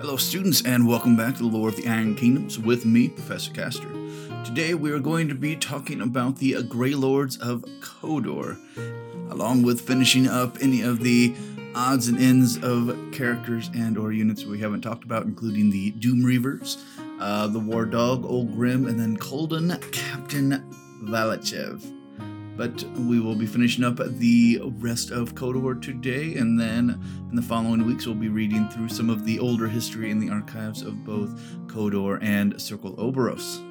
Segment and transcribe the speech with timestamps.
[0.00, 3.52] Hello, students, and welcome back to the Lore of the Iron Kingdoms with me, Professor
[3.52, 3.90] Castor.
[4.46, 8.58] Today we are going to be talking about the Grey Lords of Khador,
[9.30, 11.34] along with finishing up any of the
[11.74, 16.22] odds and ends of characters and or units we haven't talked about, including the Doom
[16.22, 16.82] Reavers,
[17.20, 20.64] uh, the War Dog, Old Grim, and then Koldun Captain
[21.02, 21.99] Valachev.
[22.60, 27.00] But we will be finishing up the rest of Khador today, and then
[27.30, 30.28] in the following weeks, we'll be reading through some of the older history in the
[30.28, 31.30] archives of both
[31.68, 33.66] Khador and Circle Orboros.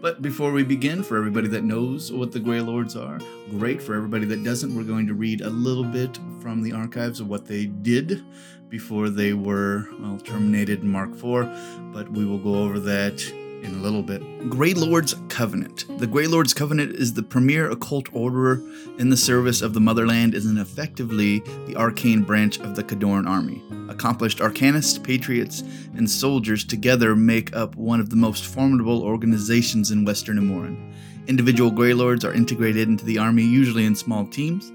[0.00, 3.80] But before we begin, for everybody that knows what the Grey Lords are, great.
[3.80, 7.28] For everybody that doesn't, we're going to read a little bit from the archives of
[7.28, 8.24] what they did
[8.68, 11.48] before they were well, terminated in Mark IV,
[11.92, 13.24] but we will go over that
[13.64, 14.22] in a little bit.
[14.48, 15.86] Grey Lord's Covenant.
[15.98, 18.62] The Grey Lord's Covenant is the premier occult order
[18.98, 23.62] in the service of the Motherland and effectively the arcane branch of the Khadoran army.
[23.88, 25.62] Accomplished arcanists, patriots,
[25.94, 30.92] and soldiers together make up one of the most formidable organizations in Western Immoren.
[31.26, 34.72] Individual Grey Lords are integrated into the army, usually in small teams,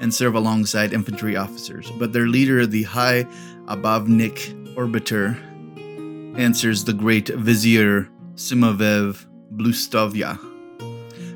[0.00, 3.24] and serve alongside infantry officers, but their leader, the High
[3.66, 5.36] Abavnik Orbiter,
[6.38, 10.38] answers the Great Vizier Simonyev Blaustavya,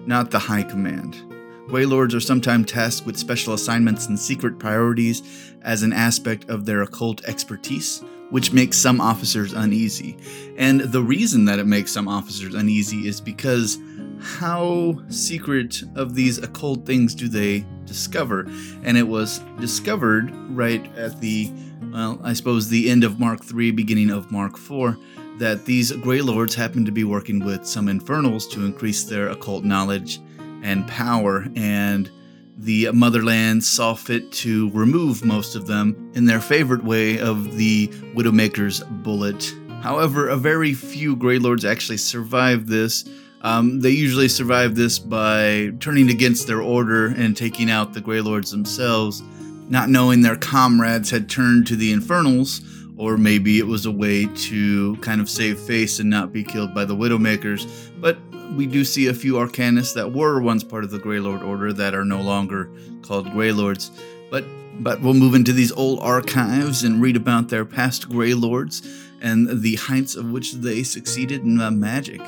[0.06, 1.20] not the High Command.
[1.66, 6.64] Grey Lords are sometimes tasked with special assignments and secret priorities as an aspect of
[6.64, 10.16] their occult expertise, which makes some officers uneasy.
[10.56, 13.78] And the reason that it makes some officers uneasy is because
[14.20, 18.46] how secret of these occult things do they discover?
[18.84, 21.50] And it was discovered right at the,
[21.92, 24.96] well, I suppose the end of Mark 3, beginning of Mark 4
[25.38, 29.64] that these Grey Lords happen to be working with some Infernals to increase their occult
[29.64, 30.20] knowledge
[30.62, 32.10] and power, and
[32.58, 37.88] the Motherland saw fit to remove most of them in their favorite way of the
[38.14, 39.52] Widowmaker's bullet.
[39.80, 43.04] However, a very few Grey Lords actually survived this.
[43.40, 48.20] Um, they usually survive this by turning against their order and taking out the Grey
[48.20, 49.22] Lords themselves,
[49.68, 52.60] not knowing their comrades had turned to the Infernals
[53.02, 56.72] or maybe it was a way to kind of save face and not be killed
[56.72, 57.90] by the Widowmakers.
[58.00, 58.16] But
[58.54, 61.72] we do see a few Arcanists that were once part of the Grey Lord Order
[61.72, 62.70] that are no longer
[63.02, 63.90] called Grey Lords.
[64.30, 64.44] But
[64.78, 68.86] but we'll move into these old archives and read about their past Grey Lords
[69.20, 72.20] and the heights of which they succeeded in magic.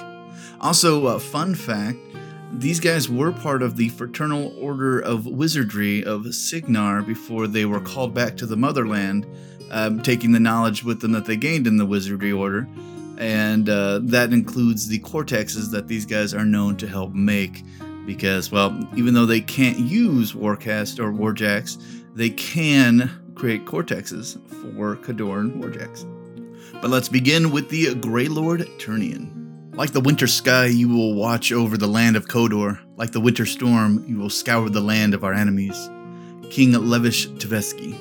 [0.61, 1.99] Also, a fun fact
[2.53, 7.81] these guys were part of the Fraternal Order of Wizardry of Cygnar before they were
[7.81, 9.27] called back to the Motherland
[9.71, 12.69] um, taking the knowledge with them that they gained in the Wizardry Order.
[13.17, 17.63] And uh, that includes the cortexes that these guys are known to help make.
[18.07, 21.83] Because, well, even though they can't use Warcast or Warjacks,
[22.15, 26.05] they can create cortexes for Khadoran Warjacks.
[26.81, 29.31] But let's begin with the Grey Lord Ternion.
[29.75, 32.79] Like the winter sky, you will watch over the land of Khador.
[32.97, 35.91] Like the winter storm, you will scour the land of our enemies.
[36.51, 37.99] King Levish Tveski.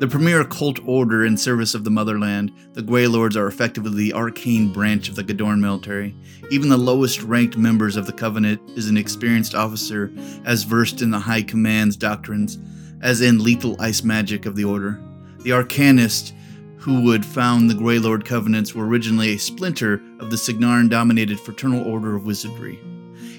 [0.00, 4.14] The premier occult order in service of the motherland, the Grey Lords are effectively the
[4.14, 6.16] arcane branch of the Khadoran military.
[6.50, 10.10] Even the lowest ranked members of the Covenant is an experienced officer,
[10.46, 12.58] as versed in the High Command's doctrines
[13.02, 14.98] as in lethal ice magic of the order.
[15.40, 16.32] The Arcanist
[16.78, 21.38] who would found the Grey Lord Covenants were originally a splinter of the Cygnaran dominated
[21.38, 22.78] Fraternal Order of Wizardry.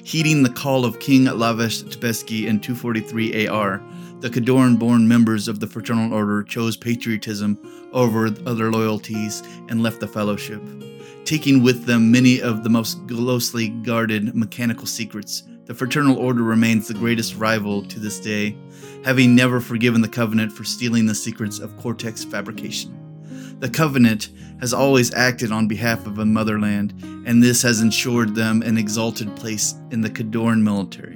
[0.03, 3.81] Heeding the call of King Lavesh Tveski in 243 AR,
[4.21, 7.57] the Khadoran born members of the Fraternal Order chose patriotism
[7.91, 10.61] over other loyalties and left the fellowship,
[11.25, 15.41] taking with them many of the most closely guarded mechanical secrets.
[15.65, 18.55] The Fraternal Order remains the greatest rival to this day,
[19.03, 22.95] having never forgiven the Covenant for stealing the secrets of Cortex fabrication.
[23.59, 24.29] The Covenant
[24.59, 26.93] has always acted on behalf of a motherland,
[27.25, 31.10] and this has ensured them an exalted place in the Khadoran military.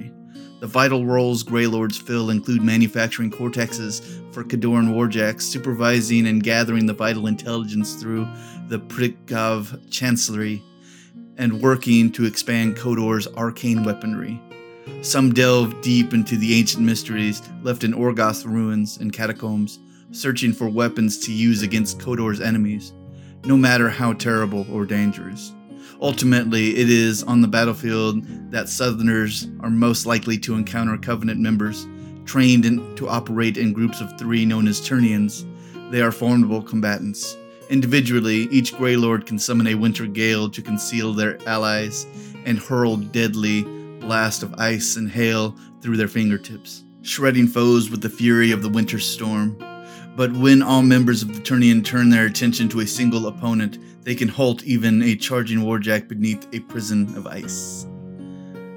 [0.66, 4.02] The vital roles Grey Lords fill include manufacturing cortexes
[4.34, 8.26] for Khadoran warjacks, supervising and gathering the vital intelligence through
[8.66, 10.60] the Prikaz Chancellery,
[11.36, 14.42] and working to expand Khador's arcane weaponry.
[15.02, 19.78] Some delve deep into the ancient mysteries left in Orgoth ruins and catacombs,
[20.10, 22.92] searching for weapons to use against Khador's enemies,
[23.44, 25.52] no matter how terrible or dangerous.
[26.00, 31.86] Ultimately, it is on the battlefield that Southerners are most likely to encounter Covenant members,
[32.26, 35.46] trained in, to operate in groups of three known as Ternions.
[35.90, 37.36] They are formidable combatants.
[37.70, 42.06] Individually, each Grey Lord can summon a winter gale to conceal their allies
[42.44, 43.62] and hurl deadly
[44.00, 48.68] blast of ice and hail through their fingertips, shredding foes with the fury of the
[48.68, 49.56] winter storm.
[50.16, 54.14] But when all members of the Ternion turn their attention to a single opponent, they
[54.14, 57.86] can halt even a charging warjack beneath a prison of ice.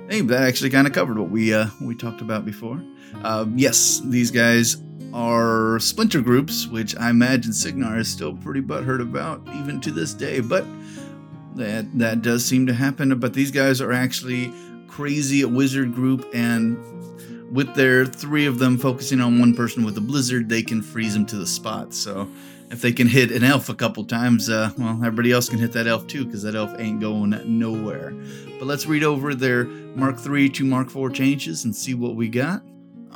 [0.10, 2.84] Hey, that actually kind of covered what we uh, we talked about before.
[3.24, 4.78] Uh, yes, these guys
[5.14, 10.14] are splinter groups, which I imagine Cygnar is still pretty butthurt about even to this
[10.14, 10.42] day.
[10.42, 10.66] But
[11.56, 13.18] that that does seem to happen.
[13.20, 14.52] But these guys are actually
[14.88, 16.78] crazy wizard group, and
[17.52, 21.14] with their three of them focusing on one person with a blizzard, they can freeze
[21.14, 21.94] them to the spot.
[21.94, 22.30] So
[22.70, 25.72] if they can hit an elf a couple times, uh, well, everybody else can hit
[25.74, 28.14] that elf too, because that elf ain't going nowhere.
[28.60, 32.30] But let's read over their Mark 3 to Mark 4 changes and see what we
[32.30, 32.62] got.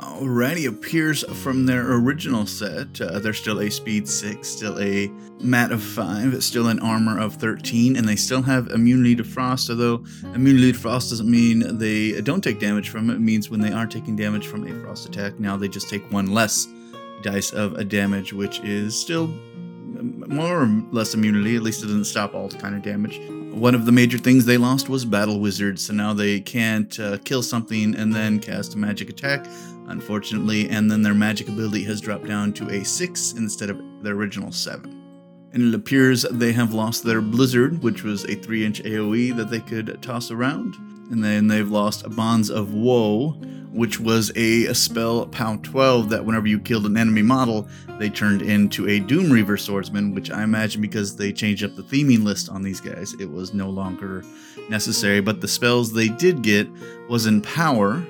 [0.04, 3.00] Alrighty, appears from their original set.
[3.00, 5.08] Uh, they're still a speed 6, still a
[5.40, 9.70] mat of 5, still an armor of 13, and they still have immunity to frost.
[9.70, 10.04] Although
[10.34, 13.72] immunity to frost doesn't mean they don't take damage from it, it means when they
[13.72, 16.68] are taking damage from a frost attack, now they just take one less
[17.22, 21.56] dice of a damage, which is still more or less immunity.
[21.56, 23.18] At least it doesn't stop all kind of damage.
[23.54, 27.18] One of the major things they lost was Battle Wizard, so now they can't uh,
[27.18, 29.46] kill something and then cast a magic attack,
[29.88, 34.14] unfortunately, and then their magic ability has dropped down to a 6 instead of their
[34.14, 35.04] original 7.
[35.52, 39.50] And it appears they have lost their Blizzard, which was a 3 inch AoE that
[39.50, 40.74] they could toss around.
[41.10, 43.32] And then they've lost Bonds of Woe,
[43.70, 48.08] which was a, a spell POW 12 that whenever you killed an enemy model, they
[48.08, 52.24] turned into a Doom Reaver swordsman, which I imagine because they changed up the theming
[52.24, 54.24] list on these guys, it was no longer
[54.68, 55.20] necessary.
[55.20, 56.68] But the spells they did get
[57.08, 58.04] was in power,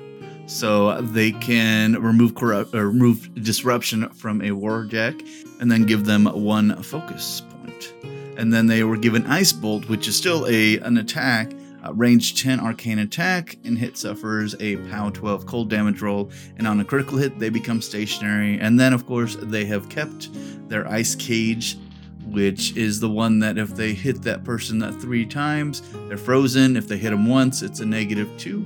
[0.47, 5.27] so they can remove corrupt or remove disruption from a warjack
[5.59, 7.93] and then give them one focus point.
[8.37, 11.51] And then they were given Ice Bolt, which is still a an attack
[11.85, 16.67] uh, range 10 arcane attack, and hit suffers a POW 12 cold damage roll, and
[16.67, 18.59] on a critical hit, they become stationary.
[18.59, 20.29] And then, of course, they have kept
[20.67, 21.77] their ice cage,
[22.25, 26.75] which is the one that if they hit that person that three times, they're frozen.
[26.75, 28.65] If they hit them once, it's a negative two.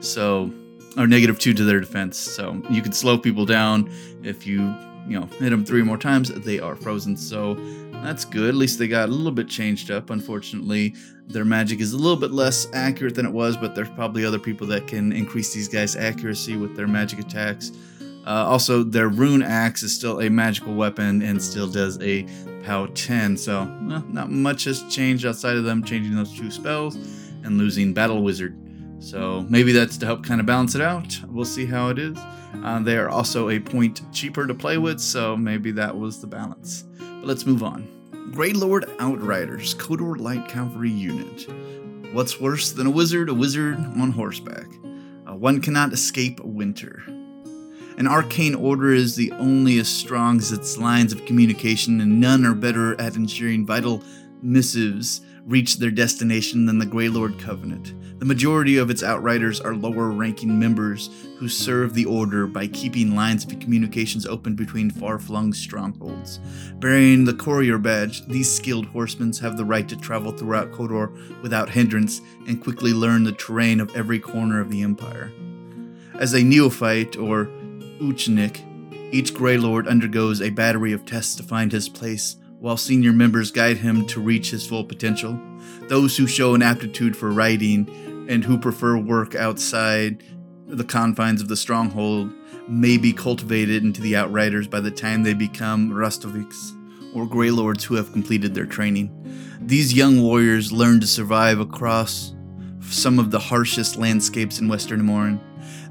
[0.00, 0.52] So,
[0.96, 2.16] or negative two to their defense.
[2.18, 3.90] So you can slow people down
[4.22, 4.74] if you
[5.06, 7.16] you know hit them three more times they are frozen.
[7.16, 7.54] So
[8.02, 8.48] that's good.
[8.48, 10.10] At least they got a little bit changed up.
[10.10, 10.94] Unfortunately
[11.26, 14.38] their magic is a little bit less accurate than it was but there's probably other
[14.38, 17.72] people that can increase these guys accuracy with their magic attacks.
[18.26, 22.26] Uh, also their rune axe is still a magical weapon and still does a
[22.62, 26.96] pow 10 so well, not much has changed outside of them changing those two spells
[27.44, 28.54] and losing battle wizard
[29.00, 32.16] so maybe that's to help kind of balance it out we'll see how it is
[32.62, 36.26] uh, they are also a point cheaper to play with, so maybe that was the
[36.26, 36.84] balance.
[36.98, 37.88] But let's move on.
[38.32, 41.46] Grey Lord Outriders, Khador Light Cavalry Unit.
[42.12, 43.28] What's worse than a wizard?
[43.28, 44.66] A wizard on horseback.
[45.26, 47.02] Uh, one cannot escape winter.
[47.96, 52.44] An arcane order is the only as strong as its lines of communication, and none
[52.44, 54.02] are better at ensuring vital
[54.42, 57.94] missives reach their destination than the Grey Lord Covenant.
[58.20, 61.08] The majority of its outriders are lower ranking members
[61.38, 66.38] who serve the Order by keeping lines of communications open between far flung strongholds.
[66.74, 71.70] Bearing the courier badge, these skilled horsemen have the right to travel throughout Khador without
[71.70, 75.32] hindrance and quickly learn the terrain of every corner of the Empire.
[76.16, 77.46] As a neophyte, or
[78.02, 78.62] Uchnik,
[79.14, 83.50] each Grey Lord undergoes a battery of tests to find his place while senior members
[83.50, 85.40] guide him to reach his full potential.
[85.88, 87.88] Those who show an aptitude for writing
[88.30, 90.22] and who prefer work outside
[90.68, 92.32] the confines of the stronghold
[92.68, 96.76] may be cultivated into the Outriders by the time they become Rostoviks
[97.12, 99.10] or Grey Lords who have completed their training.
[99.60, 102.32] These young warriors learn to survive across
[102.82, 105.40] some of the harshest landscapes in Western Immoren.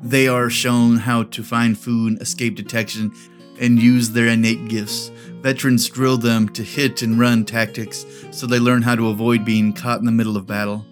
[0.01, 3.11] They are shown how to find food, escape detection,
[3.59, 5.11] and use their innate gifts.
[5.41, 9.73] Veterans drill them to hit and run tactics so they learn how to avoid being
[9.73, 10.85] caught in the middle of battle.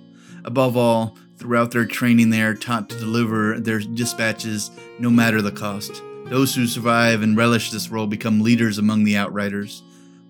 [0.44, 5.50] Above all, throughout their training, they are taught to deliver their dispatches no matter the
[5.50, 6.04] cost.
[6.26, 9.82] Those who survive and relish this role become leaders among the Outriders,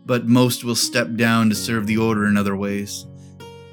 [0.06, 3.08] but most will step down to serve the Order in other ways.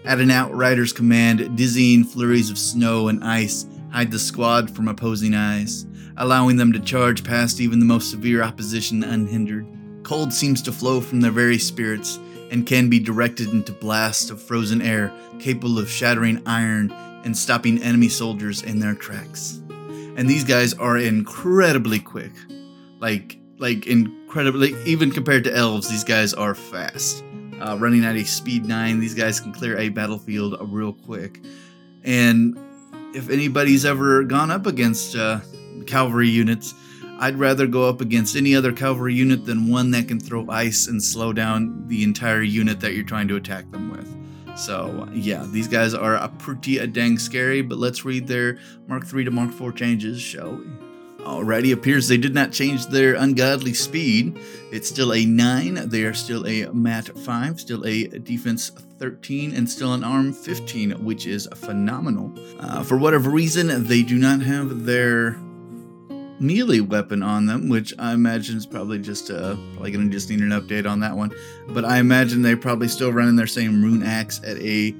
[0.07, 5.35] At an Outrider's command, dizzying flurries of snow and ice hide the squad from opposing
[5.35, 5.85] eyes,
[6.17, 9.67] allowing them to charge past even the most severe opposition unhindered.
[10.03, 12.19] Cold seems to flow from their very spirits
[12.51, 16.89] and can be directed into blasts of frozen air capable of shattering iron
[17.25, 19.61] and stopping enemy soldiers in their tracks.
[20.17, 22.33] And these guys are incredibly quick.
[23.01, 27.25] Like like incredibly even compared to elves, these guys are fast.
[27.61, 31.41] Uh, running at a speed 9, these guys can clear a battlefield real quick.
[32.03, 32.59] And
[33.15, 35.41] if anybody's ever gone up against uh,
[35.87, 36.75] cavalry units,
[37.19, 40.89] I'd rather go up against any other cavalry unit than one that can throw ice
[40.89, 44.24] and slow down the entire unit that you're trying to attack them with.
[44.57, 49.07] So yeah, these guys are a pretty a dang scary, but let's read their Mark
[49.07, 50.67] 3 to Mark 4 changes, shall we?
[51.25, 54.39] Alrighty, appears they did not change their ungodly speed.
[54.71, 55.89] It's still a 9.
[55.89, 58.69] They are still a mat 5, still a defense
[58.99, 62.31] 13, and still an arm 15, which is phenomenal.
[62.61, 65.39] Uh, for whatever reason, they do not have their
[66.41, 70.41] melee weapon on them, which I imagine is probably just uh, probably to just need
[70.41, 71.33] an update on that one.
[71.69, 74.95] But I imagine they're probably still running their same rune axe at a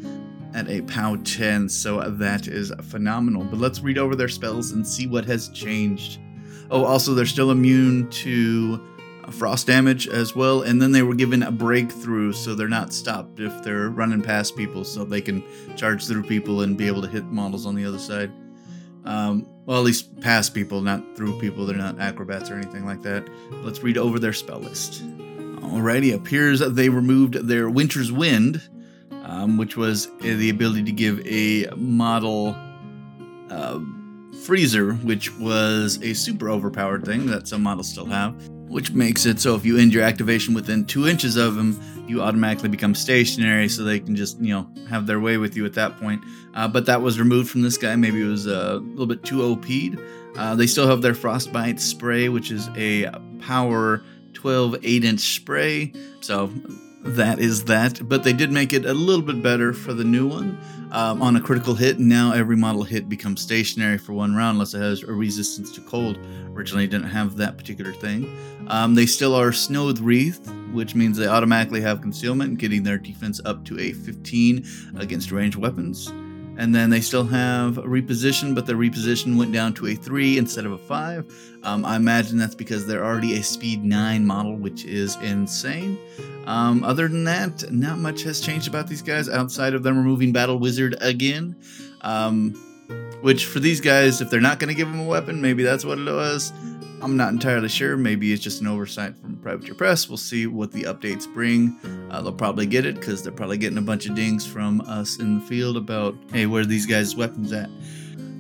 [0.55, 3.45] at a POW 10, so that is phenomenal.
[3.45, 6.21] But let's read over their spells and see what has changed.
[6.71, 8.81] Oh, also they're still immune to
[9.31, 13.41] frost damage as well, and then they were given a breakthrough, so they're not stopped
[13.41, 15.43] if they're running past people, so they can
[15.77, 18.31] charge through people and be able to hit models on the other side.
[19.05, 21.67] Um, well, at least past people, not through people.
[21.67, 23.29] They're not acrobats or anything like that.
[23.63, 25.03] Let's read over their spell list.
[25.61, 28.61] Alrighty, appears they removed their Winter's Wind,
[29.23, 32.55] um, which was the ability to give a model
[33.51, 33.81] uh,
[34.45, 38.35] freezer, which was a super overpowered thing that some models still have,
[38.75, 42.21] which makes it so if you end your activation within two inches of them, you
[42.21, 45.75] automatically become stationary, so they can just you know have their way with you at
[45.75, 46.21] that point.
[46.55, 47.95] Uh, but that was removed from this guy.
[47.95, 50.01] Maybe it was a little bit too OP'd.
[50.37, 54.03] Uh, they still have their frostbite spray, which is a power
[54.33, 55.93] 12 8 inch spray.
[56.21, 56.53] So
[57.05, 58.09] that is that.
[58.09, 60.59] But they did make it a little bit better for the new one.
[60.91, 64.75] Um, on a critical hit, now every model hit becomes stationary for one round unless
[64.75, 66.19] it has a resistance to cold.
[66.55, 68.37] Originally, didn't have that particular thing.
[68.69, 73.41] Um, they still are Snowed Wreath, which means they automatically have concealment, getting their defense
[73.45, 74.65] up to a 15
[74.97, 76.13] against ranged weapons.
[76.57, 80.39] And then they still have a reposition, but the reposition went down to a 3
[80.39, 81.61] instead of a 5.
[81.63, 85.99] Um, I imagine that's because they're already a speed 9 model, which is insane.
[86.47, 90.33] Um, other than that, not much has changed about these guys outside of them removing
[90.33, 91.57] Battle Wizard again.
[92.03, 92.55] Um,
[93.23, 95.85] which, for these guys, if they're not going to give them a weapon, maybe that's
[95.85, 96.53] what it was.
[97.05, 97.99] I'm not entirely sure.
[97.99, 100.09] Maybe it's just an oversight from Privateer Press.
[100.09, 101.79] We'll see what the updates bring.
[102.11, 105.19] Uh, they'll probably get it because they're probably getting a bunch of dings from us
[105.19, 107.69] in the field about, hey, where are these guys' weapons at?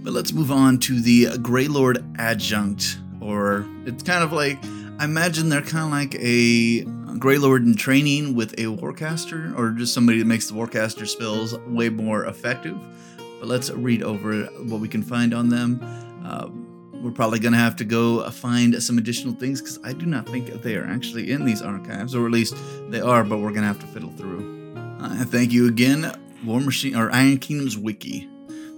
[0.02, 4.58] But let's move on to the Greylord Adjunct, or it's kind of like,
[4.98, 6.84] I imagine they're kind of like a
[7.18, 11.90] Greylord in training with a Warcaster, or just somebody that makes the Warcaster spells way
[11.90, 12.78] more effective.
[13.40, 15.80] But let's read over what we can find on them.
[16.24, 16.48] Uh,
[17.04, 20.26] we're probably going to have to go find some additional things because I do not
[20.26, 22.56] think they are actually in these archives, or at least
[22.88, 24.74] they are, but we're going to have to fiddle through.
[25.00, 26.10] Uh, thank you again,
[26.46, 28.26] War Machine or Iron Kingdoms Wiki.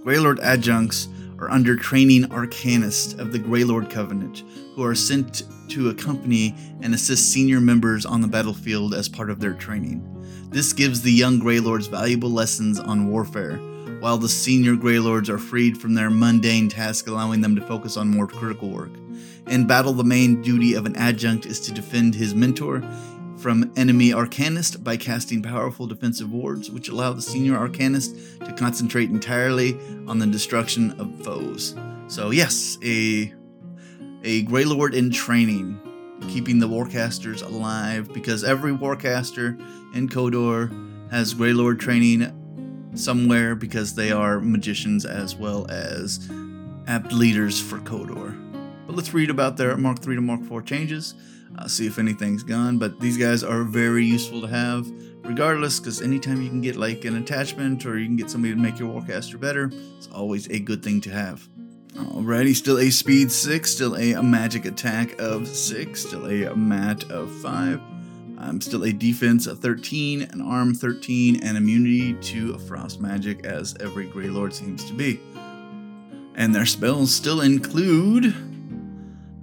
[0.03, 1.07] Greylord adjuncts
[1.39, 4.43] are under training arcanists of the Greylord Covenant,
[4.75, 9.39] who are sent to accompany and assist senior members on the battlefield as part of
[9.39, 10.03] their training.
[10.49, 13.57] This gives the young Greylords valuable lessons on warfare,
[13.99, 18.07] while the senior Greylords are freed from their mundane task, allowing them to focus on
[18.09, 18.91] more critical work.
[19.47, 22.83] In battle, the main duty of an adjunct is to defend his mentor
[23.37, 29.09] from enemy arcanist by casting powerful defensive wards, which allow the senior arcanist to concentrate
[29.09, 29.73] entirely
[30.07, 31.75] on the destruction of foes.
[32.07, 33.33] So, yes, a
[34.23, 35.79] a Greylord in training,
[36.27, 39.59] keeping the Warcasters alive, because every Warcaster
[39.93, 42.23] in Khador has Greylord training
[42.99, 46.29] somewhere because they are magicians as well as
[46.87, 48.35] apt leaders for Khador.
[48.85, 51.13] But let's read about their Mark 3 to Mark 4 changes,
[51.57, 52.77] uh, see if anything's gone.
[52.77, 54.89] But these guys are very useful to have,
[55.23, 58.59] regardless, because anytime you can get like an attachment or you can get somebody to
[58.59, 61.47] make your Warcaster better, it's always a good thing to have.
[61.95, 67.31] Alrighty, still a speed 6, still a magic attack of 6, still a mat of
[67.41, 67.96] 5.
[68.39, 73.75] I'm still a defense of 13, an arm 13, and immunity to frost magic, as
[73.79, 75.19] every Grey Lord seems to be.
[76.35, 78.25] And their spells still include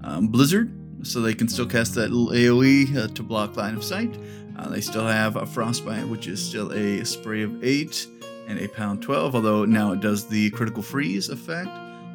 [0.05, 0.71] um, Blizzard,
[1.05, 4.17] so they can still cast that little AoE uh, to block line of sight.
[4.57, 8.07] Uh, they still have a Frostbite, which is still a spray of 8
[8.47, 11.71] and a pound 12, although now it does the critical freeze effect.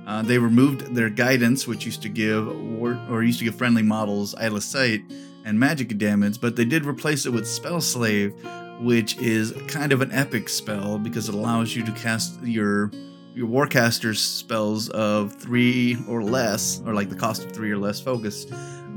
[0.07, 3.83] Uh, they removed their guidance, which used to give war, or used to give friendly
[3.83, 5.01] models eyeless sight
[5.45, 8.33] and magic damage, but they did replace it with Spell Slave,
[8.79, 12.91] which is kind of an epic spell because it allows you to cast your
[13.35, 17.99] your warcaster's spells of three or less, or like the cost of three or less
[17.99, 18.45] focus.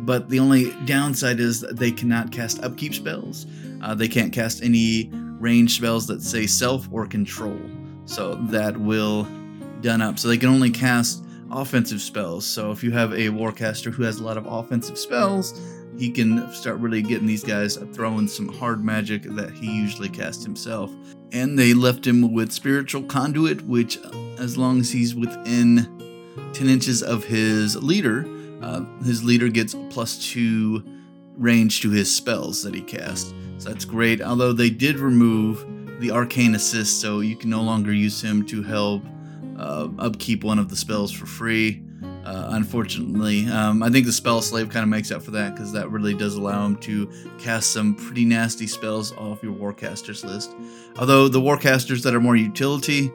[0.04, 3.46] But the only downside is that they cannot cast upkeep spells.
[3.82, 7.60] Uh, they can't cast any range spells that say self or control.
[8.04, 9.28] So that will
[9.80, 10.18] done up.
[10.18, 12.46] So they can only cast offensive spells.
[12.46, 15.52] So if you have a warcaster who has a lot of offensive spells,
[15.98, 20.44] he can start really getting these guys throwing some hard magic that he usually casts
[20.44, 20.90] himself.
[21.32, 23.98] And they left him with spiritual conduit, which,
[24.38, 25.88] as long as he's within
[26.52, 28.26] 10 inches of his leader,
[28.62, 30.84] uh, his leader gets plus two
[31.36, 33.32] range to his spells that he casts.
[33.58, 34.20] So that's great.
[34.20, 35.66] Although they did remove
[36.00, 39.02] the arcane assist, so you can no longer use him to help
[39.58, 41.82] uh, upkeep one of the spells for free.
[42.24, 45.72] Uh, unfortunately, um, I think the spell slave kind of makes up for that because
[45.72, 50.54] that really does allow him to cast some pretty nasty spells off your warcasters list.
[50.98, 53.10] Although the warcasters that are more utility,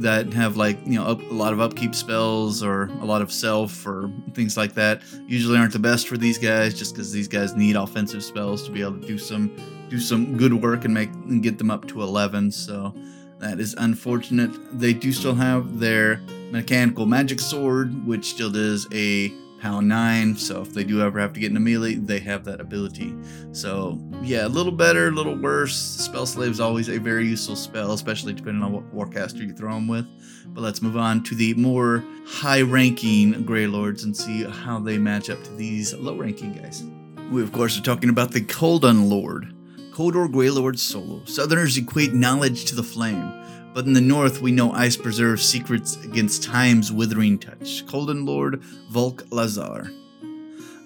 [0.00, 3.86] that have like you know a lot of upkeep spells or a lot of self
[3.86, 7.54] or things like that usually aren't the best for these guys just because these guys
[7.54, 9.54] need offensive spells to be able to do some
[9.88, 12.92] do some good work and make and get them up to 11 so
[13.38, 16.20] that is unfortunate they do still have their
[16.54, 19.28] mechanical magic sword which still does a
[19.60, 22.60] pound 9 so if they do ever have to get into melee they have that
[22.60, 23.12] ability.
[23.50, 25.74] So yeah a little better a little worse.
[25.74, 29.74] Spell slave is always a very useful spell especially depending on what warcaster you throw
[29.74, 30.06] them with.
[30.46, 34.96] But let's move on to the more high ranking gray lords and see how they
[34.96, 36.84] match up to these low ranking guys.
[37.32, 39.52] We of course are talking about the Koldun Lord.
[39.90, 41.24] Khador Greylord solo.
[41.24, 43.43] Southerners equate knowledge to the flame
[43.74, 47.84] but in the north, we know ice preserves secrets against time's withering touch.
[47.86, 49.90] Koldun Lord Volk Lazar.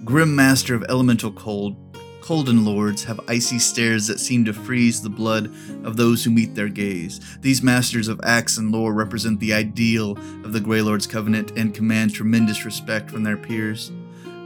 [0.05, 1.77] Grim master of elemental cold,
[2.23, 5.47] Koldun Lords have icy stares that seem to freeze the blood
[5.85, 7.21] of those who meet their gaze.
[7.41, 10.13] These masters of axe and lore represent the ideal
[10.45, 13.93] of the Grey Lord's covenant and command tremendous respect from their peers,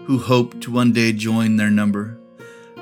[0.07, 2.19] who hope to one day join their number.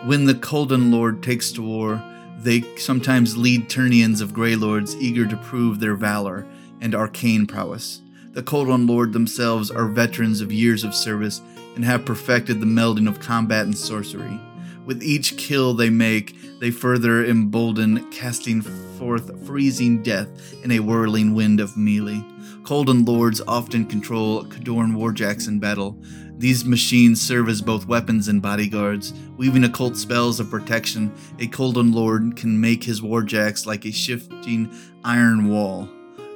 [0.05, 2.03] When the Koldun Lord takes to war,
[2.43, 6.47] they sometimes lead Ternions of Grey Lords eager to prove their valor
[6.81, 8.01] and arcane prowess.
[8.33, 11.43] The Koldun Lord themselves are veterans of years of service
[11.75, 14.41] and have perfected the melding of combat and sorcery.
[14.87, 20.29] With each kill they make, they further embolden, casting forth freezing death
[20.65, 22.25] in a whirling wind of melee.
[22.63, 25.99] Koldun Lords often control Khadorn warjacks in battle,
[26.41, 29.13] these machines serve as both weapons and bodyguards.
[29.37, 34.75] Weaving occult spells of protection, a Koldun Lord can make his warjacks like a shifting
[35.05, 35.87] iron wall.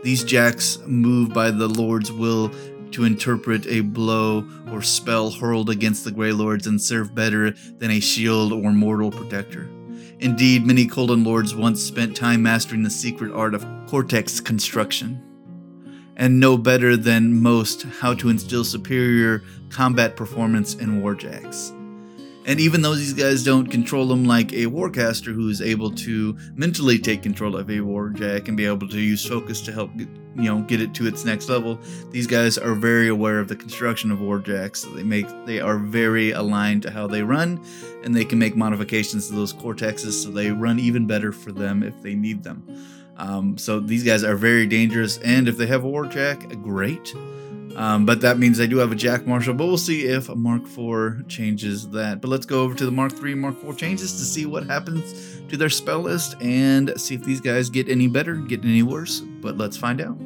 [0.02, 2.50] These jacks move by the Lord's will
[2.90, 7.90] to interpret a blow or spell hurled against the Grey Lords and serve better than
[7.90, 9.70] a shield or mortal protector.
[10.20, 15.22] Indeed, many Koldun Lords once spent time mastering the secret art of cortex construction
[16.16, 21.72] and know better than most how to instill superior combat performance in warjacks.
[22.46, 26.36] And even though these guys don't control them like a warcaster who is able to
[26.54, 30.08] mentally take control of a warjack and be able to use focus to help you
[30.36, 31.78] know get it to its next level,
[32.10, 34.84] these guys are very aware of the construction of warjacks.
[34.94, 37.64] They make they are very aligned to how they run,
[38.04, 41.82] and they can make modifications to those cortexes so they run even better for them
[41.82, 42.62] if they need them.
[43.16, 47.14] Um, so these guys are very dangerous, and if they have a warjack, great.
[47.76, 50.62] Um, but that means they do have a Jack Marshal, but we'll see if Mark
[50.64, 52.20] IV changes that.
[52.20, 54.66] But let's go over to the Mark III and Mark IV changes to see what
[54.66, 58.82] happens to their spell list and see if these guys get any better, get any
[58.82, 59.20] worse.
[59.20, 60.16] But let's find out.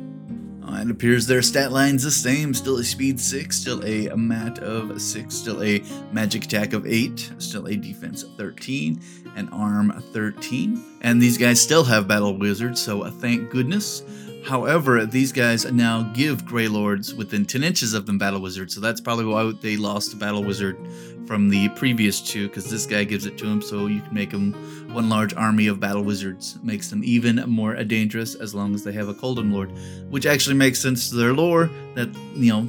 [0.69, 2.53] Uh, it appears their stat line's the same.
[2.53, 7.33] Still a speed 6, still a, mat of 6, still a magic attack of 8,
[7.39, 9.01] still a defense 13,
[9.35, 10.99] and arm 13.
[11.01, 14.03] And these guys still have battle wizards, so uh, thank goodness.
[14.45, 18.81] However, these guys now give Grey Lords within 10 inches of them Battle Wizard, so
[18.81, 20.79] that's probably why they lost Battle Wizard
[21.27, 24.31] from the previous two, because this guy gives it to him, so you can make
[24.31, 24.55] them
[24.95, 26.59] one large army of Battle Wizards.
[26.63, 29.71] Makes them even more dangerous as long as they have a Koldun Lord,
[30.09, 32.69] which actually makes sense to their lore that, you know,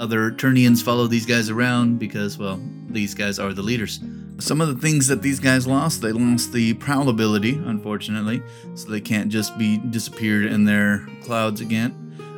[0.00, 2.58] other Ternions follow these guys around because, well,
[2.88, 4.00] these guys are the leaders.
[4.38, 8.42] Some of the things that these guys lost, they lost the prowl ability, unfortunately,
[8.74, 11.94] so they can't just be disappeared in their clouds again.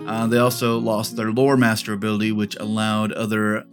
[0.07, 3.65] Uh, they also lost their lore master ability, which allowed other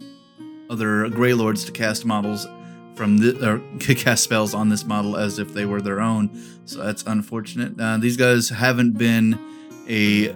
[0.70, 2.46] other Grey Lords to cast models
[2.94, 3.60] from the or
[3.96, 6.30] cast spells on this model as if they were their own.
[6.64, 7.80] So that's unfortunate.
[7.80, 9.36] Uh, these guys haven't been
[9.88, 10.32] a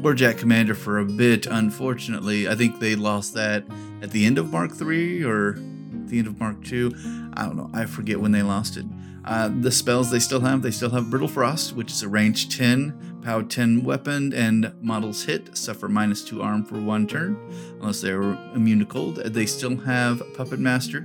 [0.00, 2.48] Warjack commander for a bit, unfortunately.
[2.48, 3.64] I think they lost that
[4.02, 6.92] at the end of Mark III or the end of Mark II.
[7.34, 7.70] I don't know.
[7.72, 8.84] I forget when they lost it.
[9.24, 12.54] Uh, the spells they still have, they still have Brittle Frost, which is a range
[12.56, 17.36] 10, POW 10 weapon, and models hit, suffer minus 2 arm for one turn,
[17.80, 18.22] unless they're
[18.54, 19.16] immune to cold.
[19.16, 21.00] They still have Puppet Master,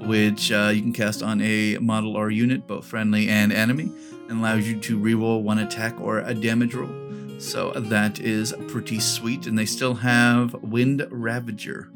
[0.00, 3.92] which uh, you can cast on a model or unit, both friendly and enemy,
[4.28, 6.99] and allows you to reroll one attack or a damage roll.
[7.40, 9.46] So that is pretty sweet.
[9.46, 11.90] And they still have Wind Ravager,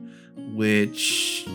[0.55, 1.47] which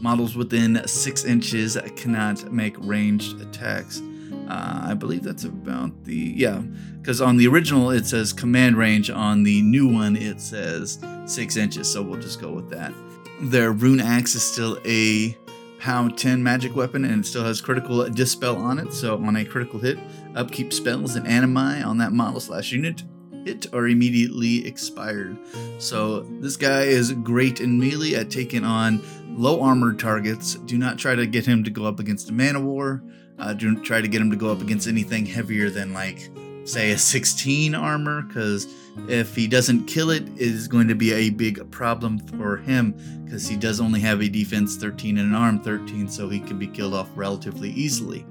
[0.00, 4.02] models within six inches cannot make ranged attacks.
[4.48, 6.62] Uh, I believe that's about the yeah,
[7.00, 9.10] because on the original it says command range.
[9.10, 11.90] On the new one it says six inches.
[11.90, 12.92] So we'll just go with that.
[13.40, 15.36] Their rune axe is still a
[15.78, 18.92] POW 10 magic weapon and it still has critical dispel on it.
[18.92, 19.98] So on a critical hit,
[20.34, 23.02] upkeep spells and animi on that model slash unit
[23.44, 25.38] hit are immediately expired.
[25.78, 30.54] So this guy is great in melee at taking on low armored targets.
[30.54, 33.02] Do not try to get him to go up against a man of war.
[33.38, 36.28] Uh, do try to get him to go up against anything heavier than like
[36.64, 38.66] say a 16 armor because
[39.08, 42.92] if he doesn't kill it, it is going to be a big problem for him
[43.24, 46.58] because he does only have a defense 13 and an arm 13, so he can
[46.58, 48.26] be killed off relatively easily.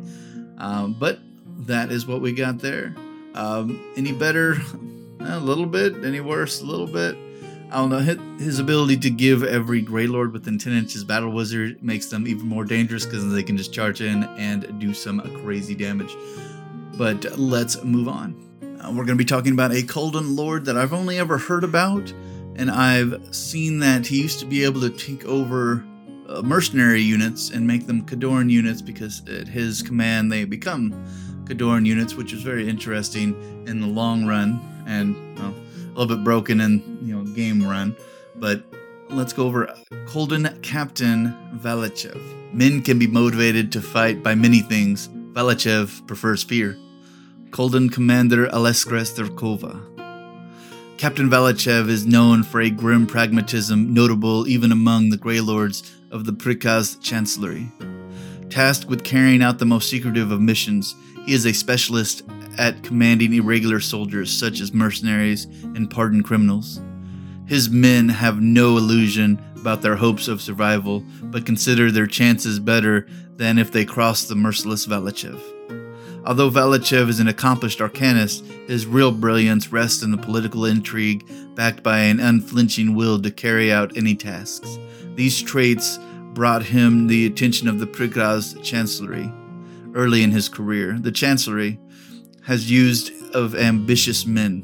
[0.57, 1.19] Um, but
[1.67, 2.95] that is what we got there.
[3.33, 4.57] Um, any better?
[5.19, 6.03] A little bit.
[6.03, 6.61] Any worse?
[6.61, 7.17] A little bit.
[7.69, 7.99] I don't know.
[8.37, 12.47] His ability to give every Grey Lord within 10 inches Battle Wizard makes them even
[12.47, 16.15] more dangerous because they can just charge in and do some crazy damage.
[16.97, 18.35] But let's move on.
[18.63, 21.65] Uh, we're going to be talking about a Koldun Lord that I've only ever heard
[21.65, 22.09] about,
[22.55, 25.85] and I've seen that he used to be able to take over
[26.29, 30.93] uh, mercenary units and make them Khadoran units because at his command they become
[31.47, 33.35] Khadoran units, which is very interesting
[33.67, 37.95] in the long run and well, a little bit broken in you know game run.
[38.35, 38.63] But
[39.09, 39.67] let's go over
[40.05, 42.21] Koldun Captain Valachev.
[42.53, 45.09] Men can be motivated to fight by many things.
[45.33, 46.77] Valachev prefers fear.
[47.49, 49.97] Koldun Commander Aleksandra Zerkova.
[50.97, 56.25] Captain Valachev is known for a grim pragmatism notable even among the Grey Lords of
[56.25, 57.71] the Prikaz Chancellery.
[58.49, 60.95] Tasked with carrying out the most secretive of missions,
[61.27, 62.23] he is a specialist
[62.57, 66.81] at commanding irregular soldiers such as mercenaries and pardoned criminals.
[67.45, 73.07] His men have no illusion about their hopes of survival, but consider their chances better
[73.35, 75.39] than if they crossed the merciless Valachev.
[76.25, 81.83] Although Valachev is an accomplished arcanist, his real brilliance rests in the political intrigue backed
[81.83, 84.79] by an unflinching will to carry out any tasks.
[85.15, 85.99] These traits
[86.33, 89.29] brought him the attention of the Prikaz Chancellery.
[89.97, 91.79] Early in his career, the Chancellery
[92.45, 94.63] has used of ambitious men,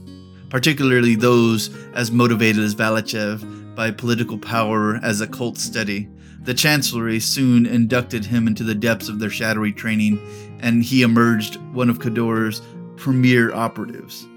[0.52, 6.08] particularly those as motivated as Valachev by political power as a cult study.
[6.44, 10.20] The Chancellery soon inducted him into the depths of their shadowy training,
[10.60, 12.62] and he emerged one of Khador's
[12.96, 14.28] premier operatives.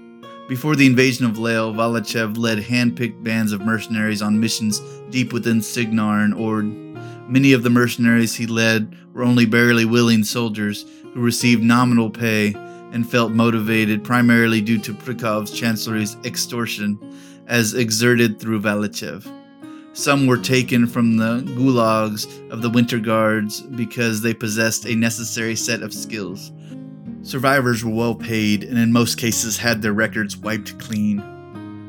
[0.49, 4.81] Before the invasion of Llael, Valachev led hand-picked bands of mercenaries on missions
[5.11, 6.65] deep within Cygnar and Ord.
[7.27, 12.53] Many of the mercenaries he led were only barely willing soldiers who received nominal pay
[12.93, 16.97] and felt motivated primarily due to Prikaz's chancellery's extortion
[17.45, 19.29] as exerted through Valachev.
[19.91, 25.55] Some were taken from the gulags of the Winter Guards because they possessed a necessary
[25.55, 26.53] set of skills.
[27.23, 31.36] Survivors were well paid and in most cases had their records wiped clean.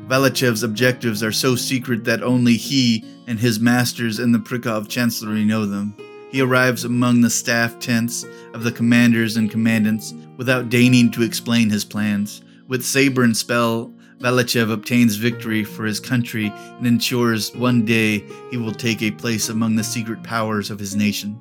[0.09, 5.45] Valachev's objectives are so secret that only he and his masters in the Prikaz Chancellery
[5.45, 5.95] know them.
[6.31, 11.69] He arrives among the staff tents of the commanders and commandants without deigning to explain
[11.69, 12.41] his plans.
[12.67, 18.57] With saber and spell, Valachev obtains victory for his country and ensures one day he
[18.57, 21.39] will take a place among the secret powers of his nation.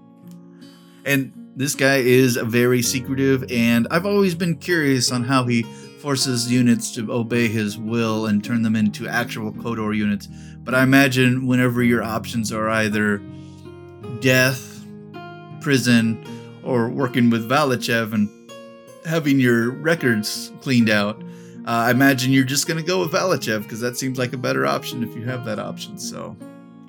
[1.07, 5.65] And this guy is very secretive, and I've always been curious on how he
[6.01, 10.29] forces units to obey his will and turn them into actual Khador units.
[10.59, 13.19] But I imagine whenever your options are either
[14.21, 14.85] death
[15.61, 16.25] prison
[16.63, 18.29] or working with Valachev and
[19.05, 21.21] having your records cleaned out,
[21.67, 24.39] uh, I imagine you're just going to go with Valachev because that seems like a
[24.39, 25.99] better option if you have that option.
[25.99, 26.37] So,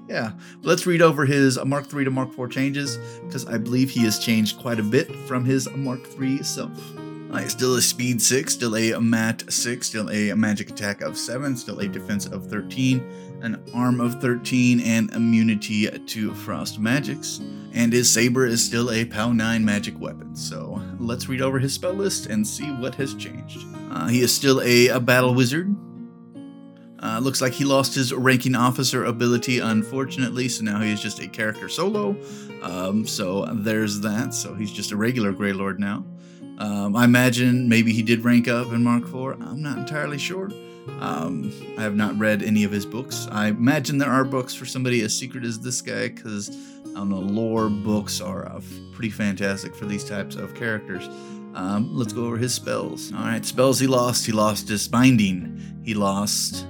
[0.08, 4.04] yeah, let's read over his Mark III to Mark IV changes because I believe he
[4.06, 6.80] has changed quite a bit from his Mark III self.
[7.32, 11.56] Uh, still a speed 6, still a mat 6, still a magic attack of 7,
[11.56, 17.40] still a defense of 13, an arm of 13, and immunity to frost magics.
[17.74, 20.36] And his saber is still a POW 9 magic weapon.
[20.36, 23.64] So let's read over his spell list and see what has changed.
[23.92, 25.76] Uh, he is still a, a battle wizard.
[27.02, 31.20] Uh, looks like he lost his ranking officer ability, unfortunately, so now he is just
[31.20, 32.18] a character solo.
[32.62, 34.34] Um, so there's that.
[34.34, 36.04] So he's just a regular Grey Lord now.
[36.60, 39.42] Um, I imagine maybe he did rank up in Mark IV.
[39.42, 40.50] I'm not entirely sure.
[41.00, 43.28] Um, I have not read any of his books.
[43.32, 47.10] I imagine there are books for somebody as secret as this guy because I don't
[47.10, 51.08] know, lore books are uh, pretty fantastic for these types of characters.
[51.56, 53.14] Um, let's go over his spells.
[53.14, 54.26] All right, spells he lost.
[54.26, 55.82] He lost Disbinding.
[55.84, 56.66] He lost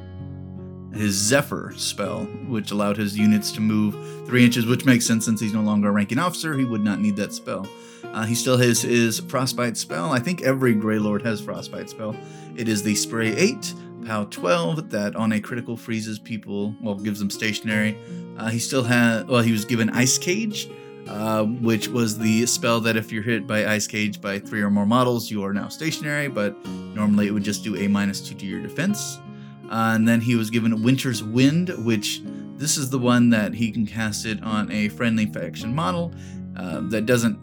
[0.93, 3.95] his Zephyr spell, which allowed his units to move
[4.27, 6.57] three inches, which makes sense since he's no longer a ranking officer.
[6.57, 7.67] He would not need that spell.
[8.13, 10.11] Uh, he still has his Frostbite spell.
[10.11, 12.15] I think every Grey Lord has Frostbite spell.
[12.55, 13.73] It is the Spray 8,
[14.05, 17.97] POW 12, that on a critical freezes people, well, gives them stationary.
[18.37, 20.69] Uh, he still had, well, he was given Ice Cage,
[21.07, 24.69] uh, which was the spell that if you're hit by Ice Cage by three or
[24.69, 26.55] more models, you are now stationary, but
[26.93, 29.19] normally it would just do a minus two to your defense.
[29.65, 32.21] Uh, and then he was given Winter's Wind, which
[32.57, 36.13] this is the one that he can cast it on a friendly faction model
[36.57, 37.37] uh, that doesn't,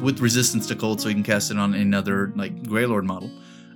[0.00, 3.30] with resistance to cold, so he can cast it on another like Greylord model.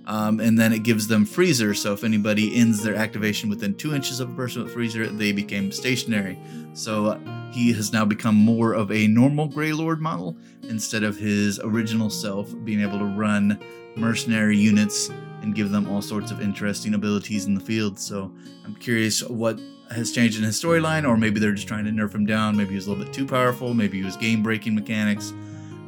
[0.07, 3.95] Um, and then it gives them freezer, so if anybody ends their activation within two
[3.95, 6.39] inches of a person with freezer, they became stationary.
[6.75, 11.17] So uh, he has now become more of a normal Grey Lord model instead of
[11.17, 13.59] his original self being able to run
[13.97, 15.09] mercenary units
[15.41, 17.99] and give them all sorts of interesting abilities in the field.
[17.99, 18.31] So
[18.65, 19.59] I'm curious what
[19.91, 22.57] has changed in his storyline, or maybe they're just trying to nerf him down.
[22.57, 23.73] Maybe he was a little bit too powerful.
[23.73, 25.33] Maybe he was game breaking mechanics.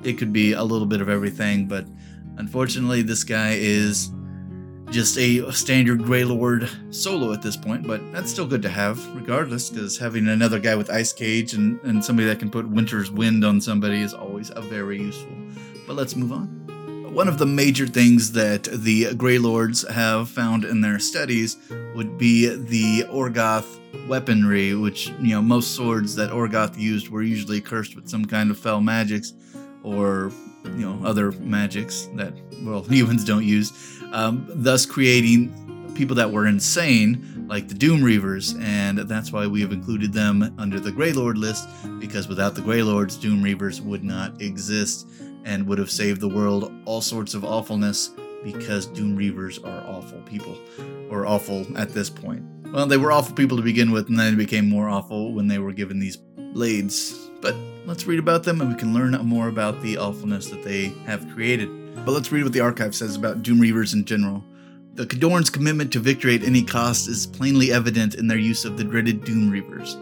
[0.07, 1.85] It could be a little bit of everything, but
[2.37, 4.13] unfortunately, this guy is
[4.91, 9.05] just a standard Grey Lord solo at this point, but that's still good to have,
[9.17, 13.11] regardless, because having another guy with Ice Cage and, and somebody that can put Winter's
[13.11, 15.33] Wind on somebody is always a very useful.
[15.89, 16.47] But let's move on.
[17.13, 21.57] One of the major things that the Grey Lords have found in their studies
[21.97, 27.61] would be the Orgoth weaponry, which, you know, most swords that Orgoth used were usually
[27.61, 29.33] cursed with some kind of fell magics
[29.87, 30.33] or,
[30.65, 33.73] you know, other magics that, well, humans don't use,
[34.13, 35.63] um, thus creating
[35.95, 40.55] people that were insane, like the Doom Reavers, and that's why we have included them
[40.59, 41.69] under the Grey Lord list,
[42.01, 45.07] because without the Grey Lords, Doom Reavers would not exist
[45.45, 48.11] and would have saved the world all sorts of awfulness
[48.45, 50.59] because Doom Reavers are awful people,
[51.11, 52.43] or awful at this point.
[52.73, 55.47] Well, they were awful people to begin with, and then they became more awful when
[55.47, 57.26] they were given these blades.
[57.47, 57.55] But
[57.85, 61.33] let's read about them and we can learn more about the awfulness that they have
[61.33, 61.71] created.
[62.05, 64.43] But let's read what the archive says about Doom Reavers in general.
[64.95, 68.77] The Khadorn's commitment to victory at any cost is plainly evident in their use of
[68.77, 69.95] the dreaded Doom Reavers.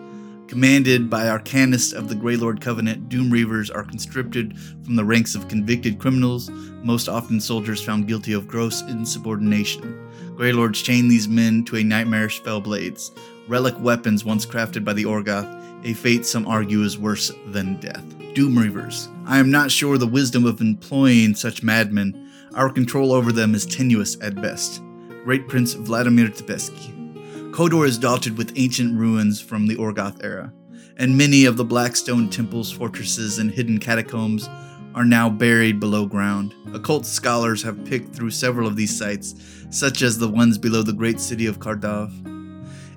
[0.49, 5.35] Commanded by Arcanists of the Grey Lord Covenant, Doom Reavers are conscripted from the ranks
[5.35, 6.49] of convicted criminals,
[6.83, 10.01] most often soldiers found guilty of gross insubordination.
[10.35, 13.13] Grey Lords chain these men to a nightmarish fell blades,
[13.49, 18.05] relic weapons once crafted by the Orgoth, a fate some argue is worse than death.
[18.35, 19.09] Doom Reavers.
[19.27, 22.31] I am not sure the wisdom of employing such madmen.
[22.55, 24.83] Our control over them is tenuous at best.
[25.25, 27.53] Great Prince Vladimir Tzepesci.
[27.53, 30.53] Khador is dotted with ancient ruins from the Orgoth era,
[30.97, 34.49] and many of the Blackstone temples, fortresses, and hidden catacombs
[34.95, 36.55] are now buried below ground.
[36.73, 39.35] Occult scholars have picked through several of these sites,
[39.71, 42.34] such as the ones below the great city of Khardov.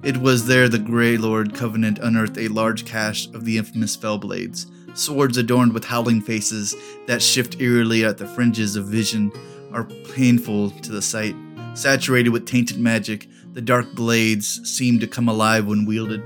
[0.04, 4.68] It was there the Grey Lord Covenant unearthed a large cache of the infamous Fellblades,
[4.96, 6.76] swords adorned with howling faces
[7.08, 9.32] that shift eerily at the fringes of vision,
[9.72, 11.36] are painful to the sight.
[11.74, 16.24] Saturated with tainted magic, the dark blades seem to come alive when wielded.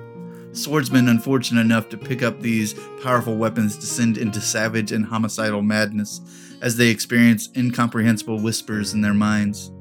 [0.51, 6.19] Swordsmen unfortunate enough to pick up these powerful weapons descend into savage and homicidal madness
[6.61, 9.71] as they experience incomprehensible whispers in their minds.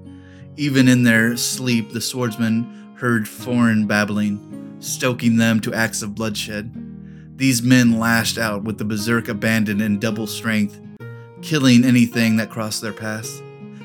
[0.57, 6.71] Even in their sleep, the swordsmen heard foreign babbling, stoking them to acts of bloodshed.
[7.39, 10.79] These men lashed out with the berserk abandon and double strength,
[11.41, 13.41] killing anything that crossed their path.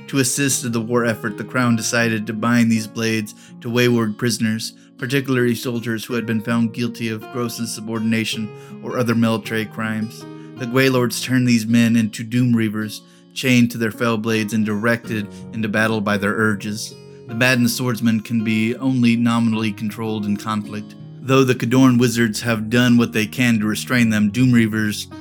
[0.07, 4.17] To assist in the war effort, the Crown decided to bind these blades to wayward
[4.17, 8.49] prisoners, particularly soldiers who had been found guilty of gross insubordination
[8.83, 10.25] or other military crimes.
[10.59, 12.99] The Greylords turned these men into Doom Reavers,
[13.33, 16.93] chained to their fell blades and directed into battle by their urges.
[17.27, 20.95] The maddened swordsmen can be only nominally controlled in conflict.
[21.21, 25.11] Though the Khadorn wizards have done what they can to restrain them, Doomreavers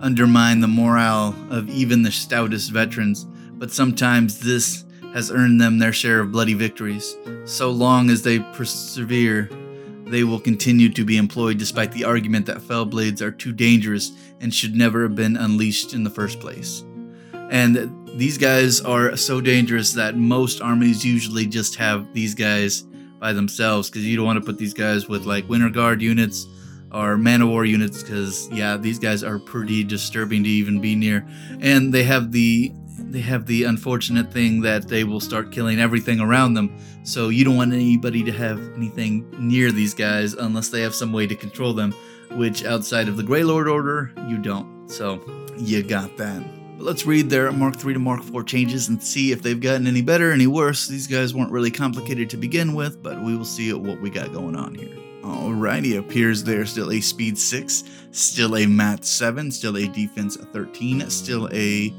[0.00, 3.26] undermine the morale of even the stoutest veterans
[3.58, 7.16] but sometimes this has earned them their share of bloody victories.
[7.44, 9.50] So long as they persevere,
[10.06, 14.12] they will continue to be employed despite the argument that fell blades are too dangerous
[14.40, 16.84] and should never have been unleashed in the first place.
[17.50, 22.82] And these guys are so dangerous that most armies usually just have these guys
[23.20, 26.44] by themselves because you don't want to put these guys with like Winter Guard units
[26.90, 30.96] or Man of War units because yeah, these guys are pretty disturbing to even be
[30.96, 31.24] near,
[31.60, 36.18] and they have the they have the unfortunate thing that they will start killing everything
[36.18, 36.76] around them.
[37.04, 41.12] So you don't want anybody to have anything near these guys unless they have some
[41.12, 41.92] way to control them,
[42.32, 44.88] which outside of the Grey Lord Order, you don't.
[44.88, 45.22] So
[45.56, 46.57] you got that.
[46.78, 49.88] But let's read their Mark 3 to Mark 4 changes and see if they've gotten
[49.88, 50.86] any better, any worse.
[50.86, 54.32] These guys weren't really complicated to begin with, but we will see what we got
[54.32, 54.96] going on here.
[55.22, 61.10] Alrighty, appears they're still a speed 6, still a mat 7, still a defense 13,
[61.10, 61.92] still a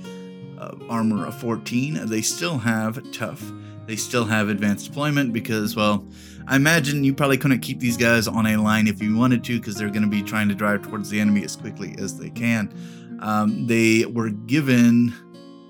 [0.58, 2.06] uh, armor of 14.
[2.06, 3.44] They still have tough.
[3.86, 6.08] They still have advanced deployment because, well,
[6.48, 9.60] I imagine you probably couldn't keep these guys on a line if you wanted to
[9.60, 12.30] because they're going to be trying to drive towards the enemy as quickly as they
[12.30, 12.74] can.
[13.21, 15.13] Um, they were given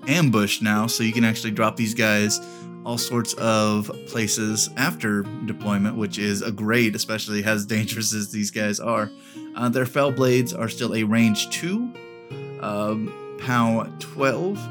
[0.06, 2.40] ambush now, so you can actually drop these guys
[2.84, 8.50] all sorts of places after deployment, which is a great, especially as dangerous as these
[8.50, 9.10] guys are.
[9.54, 14.68] Uh, their fell blades are still a range 2, um, POW 12.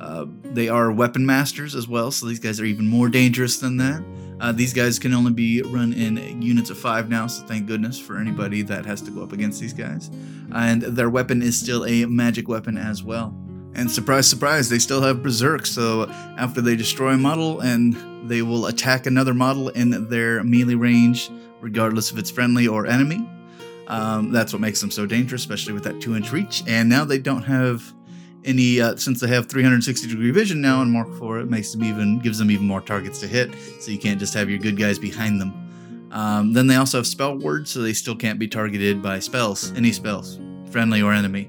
[0.00, 3.78] Uh, they are weapon masters as well, so these guys are even more dangerous than
[3.78, 4.02] that.
[4.40, 7.98] Uh, these guys can only be run in units of five now, so thank goodness
[7.98, 10.10] for anybody that has to go up against these guys.
[10.54, 13.34] And their weapon is still a magic weapon as well.
[13.74, 18.42] And surprise, surprise, they still have Berserk, so after they destroy a model and they
[18.42, 23.28] will attack another model in their melee range, regardless if it's friendly or enemy.
[23.86, 26.64] Um, that's what makes them so dangerous, especially with that 2 inch reach.
[26.66, 27.92] And now they don't have
[28.46, 31.84] any uh, since they have 360 degree vision now in Mark 4, it makes them
[31.84, 34.76] even gives them even more targets to hit, so you can't just have your good
[34.76, 36.08] guys behind them.
[36.12, 39.72] Um, then they also have spell words, so they still can't be targeted by spells,
[39.72, 41.44] any spells, friendly or enemy,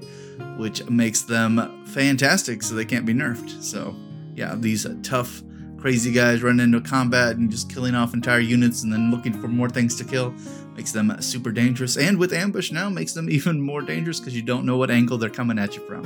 [0.56, 3.62] which makes them fantastic, so they can't be nerfed.
[3.62, 3.94] So
[4.34, 5.42] yeah, these tough,
[5.78, 9.48] crazy guys running into combat and just killing off entire units and then looking for
[9.48, 10.34] more things to kill
[10.76, 11.96] makes them super dangerous.
[11.96, 15.18] And with ambush now, makes them even more dangerous because you don't know what angle
[15.18, 16.04] they're coming at you from.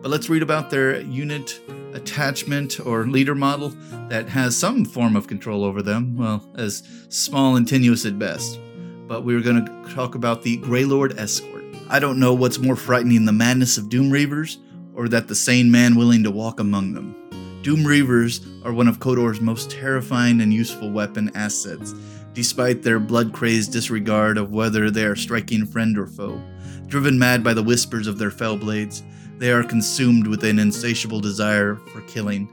[0.00, 1.60] But let's read about their unit
[1.92, 3.70] attachment or leader model
[4.08, 8.60] that has some form of control over them, well, as small and tenuous at best.
[9.08, 11.64] But we are going to talk about the Greylord Escort.
[11.88, 14.58] I don't know what's more frightening the madness of Doom Reavers
[14.94, 17.14] or that the sane man willing to walk among them.
[17.62, 21.92] Doom Reavers are one of Khador's most terrifying and useful weapon assets,
[22.34, 26.40] despite their blood crazed disregard of whether they are striking friend or foe.
[26.86, 29.02] Driven mad by the whispers of their fell blades,
[29.38, 32.48] they are consumed with an insatiable desire for killing,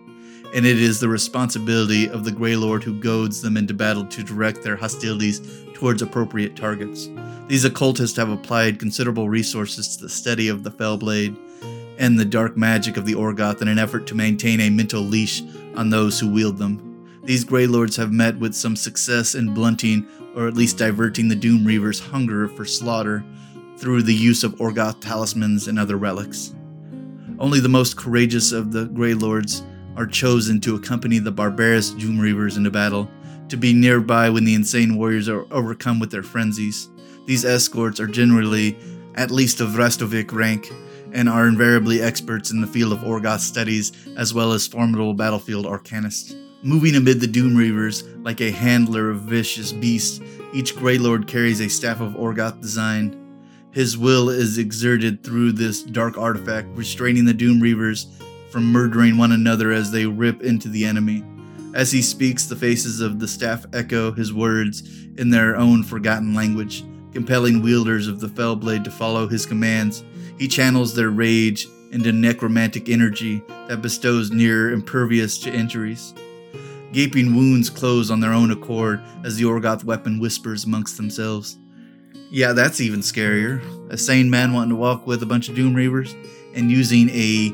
[0.53, 4.23] and it is the responsibility of the Grey Lord who goads them into battle to
[4.23, 5.41] direct their hostilities
[5.73, 7.09] towards appropriate targets.
[7.47, 11.35] These occultists have applied considerable resources to the study of the Fellblade
[11.97, 15.41] and the dark magic of the Orgoth in an effort to maintain a mental leash
[15.75, 17.19] on those who wield them.
[17.23, 21.35] These Grey Lords have met with some success in blunting or at least diverting the
[21.35, 23.23] Doom Reaver's hunger for slaughter
[23.77, 26.53] through the use of Orgoth talismans and other relics.
[27.37, 29.63] Only the most courageous of the Grey Lords
[29.97, 33.09] are chosen to accompany the barbarous Doom Reavers into battle,
[33.49, 36.89] to be nearby when the insane warriors are overcome with their frenzies.
[37.25, 38.77] These escorts are generally
[39.15, 40.71] at least of Restovic rank
[41.13, 45.65] and are invariably experts in the field of Orgoth studies as well as formidable battlefield
[45.65, 46.35] arcanists.
[46.63, 50.19] Moving amid the Doom Reavers like a handler of vicious beasts,
[50.53, 53.24] each Grey Lord carries a staff of Orgoth design
[53.75, 58.05] his will is exerted through this dark artifact, restraining the Doom Reavers
[58.49, 61.25] from murdering one another as they rip into the enemy.
[61.73, 64.81] As he speaks, the faces of the staff echo his words
[65.17, 70.05] in their own forgotten language, compelling wielders of the fell blade to follow his commands.
[70.39, 76.13] He channels their rage into necromantic energy that bestows near impervious to injuries.
[76.93, 81.57] Gaping wounds close on their own accord as the Orgoth weapon whispers amongst themselves.
[82.31, 83.61] Yeah, that's even scarier.
[83.91, 86.13] A sane man wanting to walk with a bunch of Doom Reavers
[86.55, 87.51] and using a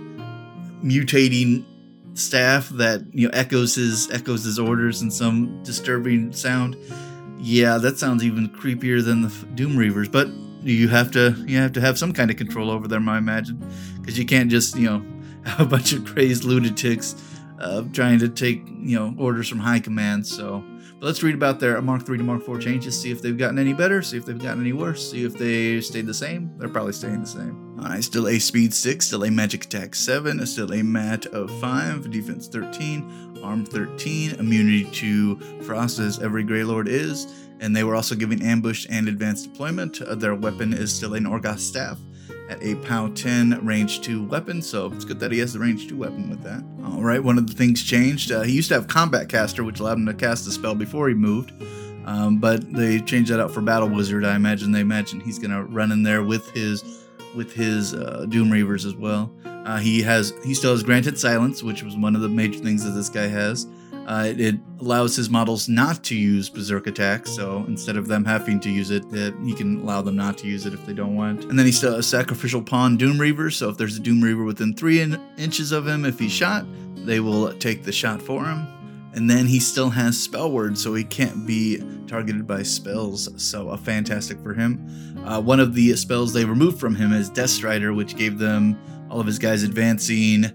[0.84, 1.66] mutating
[2.14, 6.76] staff that you know echoes his echoes his orders in some disturbing sound.
[7.40, 10.12] Yeah, that sounds even creepier than the Doom Reavers.
[10.12, 10.30] But
[10.64, 13.64] you have to you have to have some kind of control over them, I imagine,
[14.00, 15.06] because you can't just you know
[15.46, 17.16] have a bunch of crazed lunatics
[17.60, 20.26] uh, trying to take you know orders from high command.
[20.26, 20.64] So
[21.02, 23.58] but let's read about their Mark 3 to Mark 4 changes, see if they've gotten
[23.58, 26.56] any better, see if they've gotten any worse, see if they stayed the same.
[26.60, 27.80] They're probably staying the same.
[27.80, 32.12] Alright, still a speed 6, still a magic attack 7, still a mat of 5,
[32.12, 37.96] defense 13, arm 13, immunity to frost as every Grey Lord is, and they were
[37.96, 40.04] also giving ambush and advanced deployment.
[40.04, 41.98] Uh, their weapon is still an Orgoth staff
[42.50, 45.88] at a POW 10 range 2 weapon, so it's good that he has the range
[45.88, 46.64] 2 weapon with that.
[46.84, 48.32] Alright, one of the things changed.
[48.32, 51.08] Uh, he used to have Combat Caster, which allowed him to cast a spell before
[51.08, 51.52] he moved,
[52.06, 54.26] um, but they changed that out for Battle Wizard.
[54.26, 56.84] I imagine they imagine he's going to run in there with his
[57.36, 59.32] with his uh, Doom Reavers as well.
[59.46, 62.84] Uh, he has he still has Granted Silence, which was one of the major things
[62.84, 63.68] that this guy has.
[64.12, 68.60] Uh, it allows his models not to use berserk attacks, so instead of them having
[68.60, 71.16] to use it, uh, he can allow them not to use it if they don't
[71.16, 71.46] want.
[71.46, 74.44] And then he still has sacrificial pawn Doom Reaver, so if there's a Doom Reaver
[74.44, 76.66] within three in- inches of him, if he's shot,
[77.06, 78.68] they will take the shot for him.
[79.14, 83.30] And then he still has spell word, so he can't be targeted by spells.
[83.42, 85.24] So, a fantastic for him.
[85.24, 88.78] Uh, one of the spells they removed from him is Death Strider, which gave them
[89.10, 90.52] all of his guys advancing.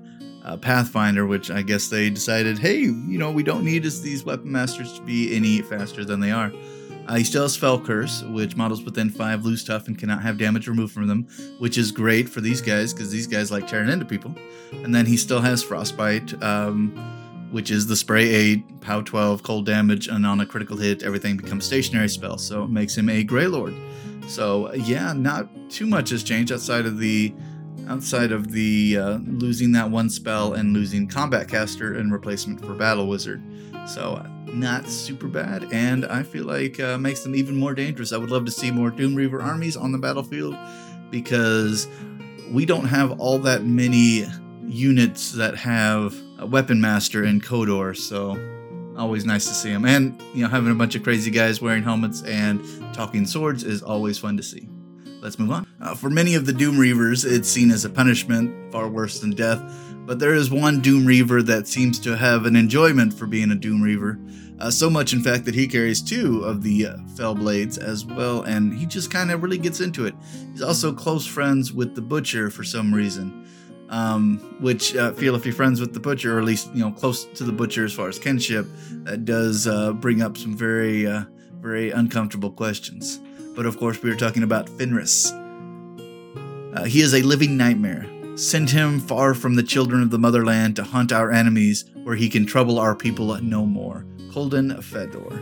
[0.47, 4.53] Uh, Pathfinder, which I guess they decided, hey, you know, we don't need these weapon
[4.53, 6.53] masters to be any faster than they are.
[7.09, 10.39] Uh, he still has Fell Curse, which models within five lose tough and cannot have
[10.39, 11.27] damage removed from them,
[11.59, 14.35] which is great for these guys because these guys like tearing into people.
[14.73, 16.91] And then he still has Frostbite, um,
[17.51, 21.37] which is the spray 8, POW 12, cold damage, and on a critical hit, everything
[21.37, 23.75] becomes stationary spell, so it makes him a Grey Lord.
[24.27, 27.33] So yeah, not too much has changed outside of the
[27.89, 32.75] outside of the uh, losing that one spell and losing combat caster and replacement for
[32.75, 33.43] battle wizard.
[33.87, 38.13] So not super bad, and I feel like uh, makes them even more dangerous.
[38.13, 40.57] I would love to see more Doom Reaver armies on the battlefield
[41.11, 41.87] because
[42.51, 44.27] we don't have all that many
[44.67, 48.37] units that have weapon master and Khador, so
[48.97, 49.85] always nice to see them.
[49.85, 52.61] And you know, having a bunch of crazy guys wearing helmets and
[52.95, 54.69] talking swords is always fun to see.
[55.21, 55.66] Let's move on.
[55.87, 59.31] Uh, for many of the Doom Reavers, it's seen as a punishment, far worse than
[59.31, 59.63] death.
[60.05, 63.55] But there is one Doom Reaver that seems to have an enjoyment for being a
[63.55, 64.19] Doom Reaver.
[64.59, 68.05] Uh, so much, in fact, that he carries two of the uh, Fell Blades as
[68.05, 70.15] well, and he just kind of really gets into it.
[70.51, 73.47] He's also close friends with the Butcher for some reason
[73.89, 76.91] um, which uh, feel if you're friends with the butcher, or at least you know
[76.91, 78.67] close to the butcher as far as kinship,
[79.05, 81.23] that does uh, bring up some very, uh,
[81.61, 83.21] very uncomfortable questions.
[83.55, 85.33] But of course, we are talking about Fenris.
[86.77, 88.07] Uh, he is a living nightmare.
[88.37, 92.29] Send him far from the children of the motherland to hunt our enemies, where he
[92.29, 94.05] can trouble our people no more.
[94.31, 95.41] Koldun Fedor.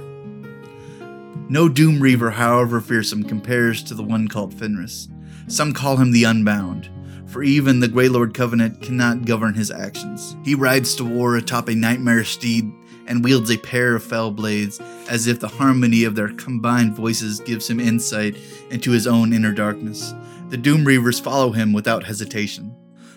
[1.49, 5.09] No Doom Reaver, however fearsome, compares to the one called Fenris.
[5.49, 6.89] Some call him the Unbound
[7.35, 10.37] for even the Grey Lord Covenant cannot govern his actions.
[10.45, 12.73] He rides to war atop a nightmare steed
[13.09, 17.41] and wields a pair of fell blades, as if the harmony of their combined voices
[17.41, 18.37] gives him insight
[18.71, 20.15] into his own inner darkness.
[20.49, 22.75] The Doom Reavers follow him without hesitation.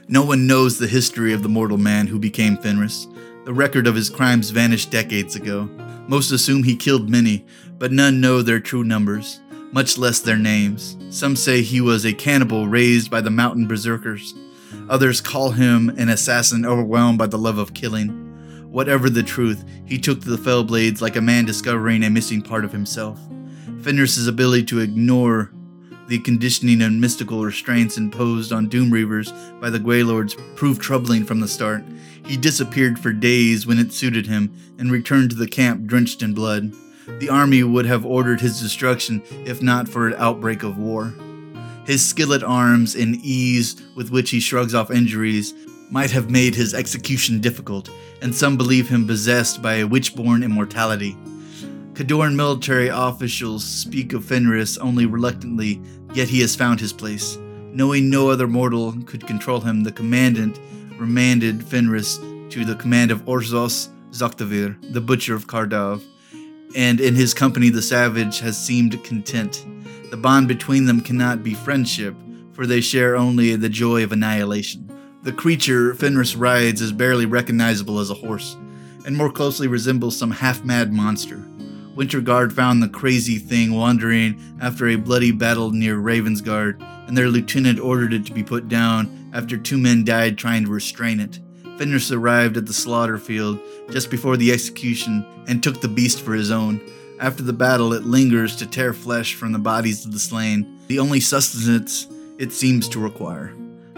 [0.07, 3.07] No one knows the history of the mortal man who became Fenris.
[3.45, 5.69] The record of his crimes vanished decades ago.
[6.07, 7.45] Most assume he killed many,
[7.77, 10.97] but none know their true numbers much less their names.
[11.09, 14.33] Some say he was a cannibal raised by the mountain berserkers.
[14.89, 18.09] Others call him an assassin overwhelmed by the love of killing.
[18.71, 22.41] Whatever the truth, he took to the fell blades like a man discovering a missing
[22.41, 23.19] part of himself.
[23.81, 25.51] Fenris's ability to ignore
[26.07, 31.25] the conditioning and mystical restraints imposed on Doom Reavers by the Grey Lords proved troubling
[31.25, 31.83] from the start.
[32.25, 36.33] He disappeared for days when it suited him and returned to the camp drenched in
[36.33, 36.71] blood.
[37.19, 41.13] The army would have ordered his destruction if not for an outbreak of war.
[41.85, 45.53] His skillet arms and ease with which he shrugs off injuries
[45.89, 47.89] might have made his execution difficult,
[48.21, 51.17] and some believe him possessed by a witch-born immortality.
[51.97, 55.81] Khadoran military officials speak of Fenris only reluctantly,
[56.13, 57.39] yet he has found his place.
[57.73, 60.59] Knowing no other mortal could control him, the commandant
[60.99, 62.19] remanded Fenris
[62.51, 66.03] to the command of Orsus Zoktavir, the butcher of Khardov,
[66.75, 69.65] and in his company the savage has seemed content.
[70.11, 72.13] The bond between them cannot be friendship,
[72.53, 74.87] for they share only the joy of annihilation.
[75.23, 78.55] The creature Fenris rides is barely recognizable as a horse,
[79.03, 81.43] and more closely resembles some half mad monster.
[81.97, 87.79] Winterguard found the crazy thing wandering after a bloody battle near Ravensguard, and their lieutenant
[87.79, 91.39] ordered it to be put down after two men died trying to restrain it.
[91.79, 96.35] Fenris arrived at the slaughter field just before the execution and took the beast for
[96.35, 96.79] his own.
[97.19, 100.99] After the battle, it lingers to tear flesh from the bodies of the slain, the
[100.99, 102.05] only sustenance
[102.37, 103.55] it seems to require.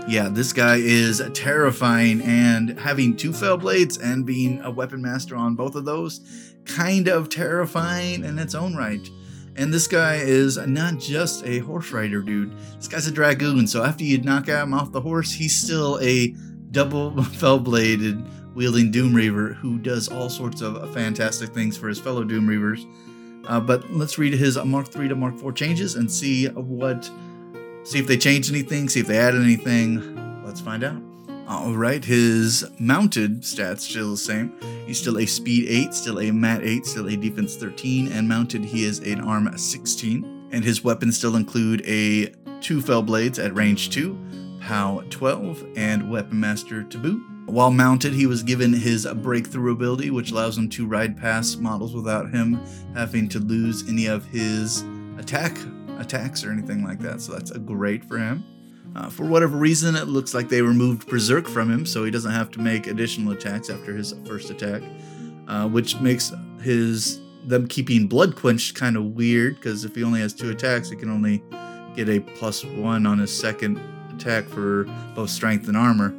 [0.08, 5.36] Yeah, this guy is terrifying, and having two fell blades and being a weapon master
[5.36, 9.10] on both of those, kind of terrifying in its own right.
[9.56, 12.58] And this guy is not just a horse rider, dude.
[12.78, 16.28] This guy's a dragoon, so after you knock him off the horse, he's still a
[16.72, 18.24] double fell bladed
[18.56, 22.86] wielding Doom Reaver who does all sorts of fantastic things for his fellow Doom Reavers.
[23.48, 27.10] Uh, but let's read his Mark 3 to Mark 4 changes and see what,
[27.84, 30.44] see if they changed anything, see if they added anything.
[30.46, 31.09] Let's find out.
[31.50, 34.54] All right, his mounted stats still the same.
[34.86, 38.64] He's still a speed 8, still a mat 8, still a defense 13, and mounted
[38.64, 40.50] he is an arm 16.
[40.52, 42.28] And his weapons still include a
[42.62, 47.24] two fell blades at range 2, POW 12, and Weapon Master to boot.
[47.48, 51.96] While mounted, he was given his breakthrough ability, which allows him to ride past models
[51.96, 54.84] without him having to lose any of his
[55.18, 55.58] attack
[55.98, 57.22] attacks or anything like that.
[57.22, 58.46] So that's a great for him.
[59.00, 62.34] Uh, for whatever reason, it looks like they removed Berserk from him, so he doesn't
[62.34, 64.84] have to make additional attacks after his first attack,
[65.48, 70.20] uh, which makes his them keeping Blood Quenched kind of weird because if he only
[70.20, 71.42] has two attacks, he can only
[71.96, 73.80] get a plus one on his second
[74.14, 74.84] attack for
[75.16, 76.14] both strength and armor.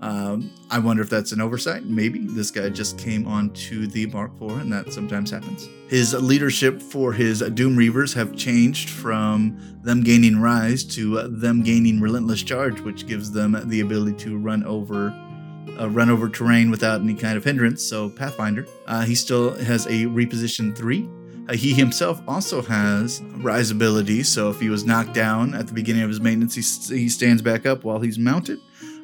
[0.00, 1.84] Um, I wonder if that's an oversight.
[1.84, 5.68] Maybe this guy just came onto the Mark IV, and that sometimes happens.
[5.88, 12.00] His leadership for his Doom Reavers have changed from them gaining Rise to them gaining
[12.00, 15.14] Relentless Charge, which gives them the ability to run over.
[15.78, 18.66] Uh, run over terrain without any kind of hindrance, so Pathfinder.
[18.86, 21.08] Uh, he still has a reposition 3,
[21.48, 25.72] uh, he himself also has rise ability, so if he was knocked down at the
[25.72, 28.58] beginning of his maintenance, he, he stands back up while he's mounted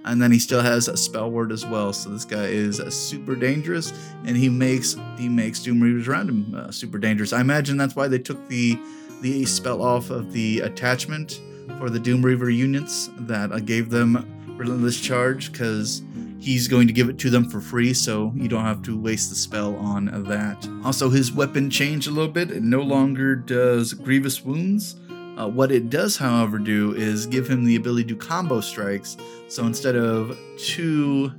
[0.05, 1.93] and then he still has a spell word as well.
[1.93, 3.93] So this guy is uh, super dangerous,
[4.25, 7.33] and he makes he makes Doom Reavers around him uh, super dangerous.
[7.33, 8.79] I imagine that's why they took the
[9.23, 11.41] the spell off of the attachment
[11.79, 16.03] for the Doom Reaver units that uh, gave them relentless charge because
[16.39, 19.31] he's going to give it to them for free, so you don't have to waste
[19.31, 20.69] the spell on that.
[20.85, 22.51] Also, his weapon changed a little bit.
[22.51, 24.97] It no longer does grievous wounds
[25.39, 29.17] uh, what it does, however, do is give him the ability to combo strikes.
[29.49, 31.33] So instead of two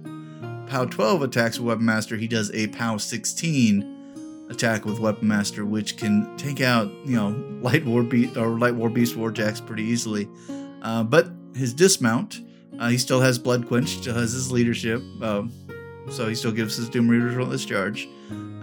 [0.67, 5.65] POW 12 attacks with Weapon Master, he does a POW 16 attack with Weapon Master,
[5.65, 7.29] which can take out, you know,
[7.61, 10.27] Light War Beast or Light War Beast Warjacks pretty easily.
[10.81, 12.41] Uh, but his dismount,
[12.79, 15.43] uh, he still has Blood Quench, still has his leadership, uh,
[16.09, 18.07] so he still gives his Doom Reavers this charge.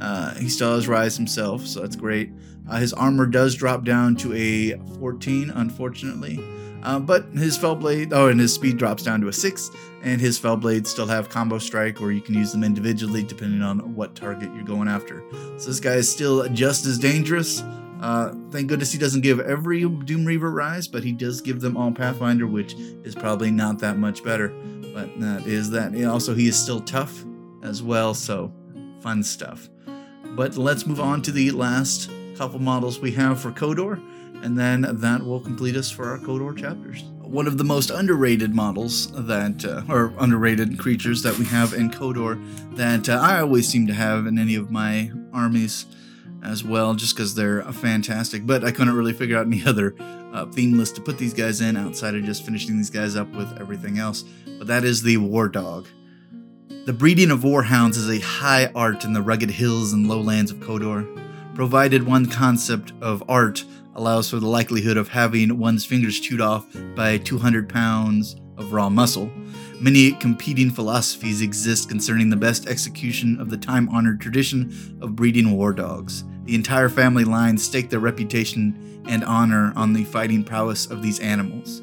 [0.01, 2.30] Uh, he still has Rise himself, so that's great.
[2.68, 6.43] Uh, his armor does drop down to a 14, unfortunately.
[6.82, 9.70] Uh, but his fell blade, oh, and his speed drops down to a 6,
[10.03, 13.62] and his fell blades still have combo strike, or you can use them individually depending
[13.62, 15.22] on what target you're going after.
[15.59, 17.62] So this guy is still just as dangerous.
[18.01, 21.76] Uh, thank goodness he doesn't give every Doom Reaver rise, but he does give them
[21.76, 22.74] all Pathfinder, which
[23.05, 24.49] is probably not that much better.
[24.93, 25.93] But that is that.
[25.93, 27.24] And also, he is still tough
[27.62, 28.53] as well, so
[29.01, 29.68] fun stuff.
[30.34, 34.02] But let's move on to the last couple models we have for Khador,
[34.42, 37.04] and then that will complete us for our Khador chapters.
[37.20, 41.90] One of the most underrated models that, uh, or underrated creatures that we have in
[41.90, 42.42] Khador
[42.76, 45.86] that uh, I always seem to have in any of my armies
[46.42, 48.46] as well, just because they're fantastic.
[48.46, 49.94] But I couldn't really figure out any other
[50.32, 53.30] uh, theme list to put these guys in outside of just finishing these guys up
[53.34, 54.24] with everything else.
[54.58, 55.88] But that is the War Dog.
[56.84, 60.58] The breeding of warhounds is a high art in the rugged hills and lowlands of
[60.58, 61.06] Khador,
[61.54, 63.64] provided one concept of art
[63.94, 66.66] allows for the likelihood of having one's fingers chewed off
[66.96, 69.30] by 200 pounds of raw muscle.
[69.80, 75.52] Many competing philosophies exist concerning the best execution of the time honored tradition of breeding
[75.52, 76.24] war dogs.
[76.46, 81.20] The entire family line stake their reputation and honor on the fighting prowess of these
[81.20, 81.80] animals.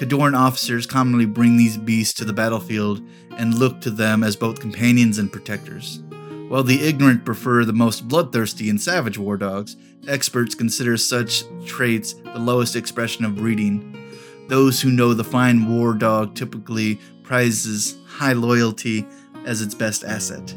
[0.00, 3.02] Khadoran officers commonly bring these beasts to the battlefield
[3.36, 6.00] and look to them as both companions and protectors.
[6.48, 9.76] While the ignorant prefer the most bloodthirsty and savage war dogs,
[10.08, 14.10] experts consider such traits the lowest expression of breeding.
[14.48, 19.06] Those who know the fine war dog typically prizes high loyalty
[19.44, 20.56] as its best asset.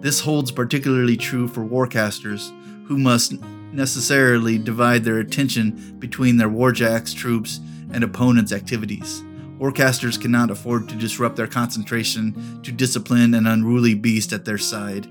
[0.00, 2.52] This holds particularly true for warcasters,
[2.86, 3.32] who must
[3.72, 7.58] necessarily divide their attention between their warjacks troops
[7.92, 9.22] and opponents' activities.
[9.58, 15.08] Warcasters cannot afford to disrupt their concentration to discipline an unruly beast at their side,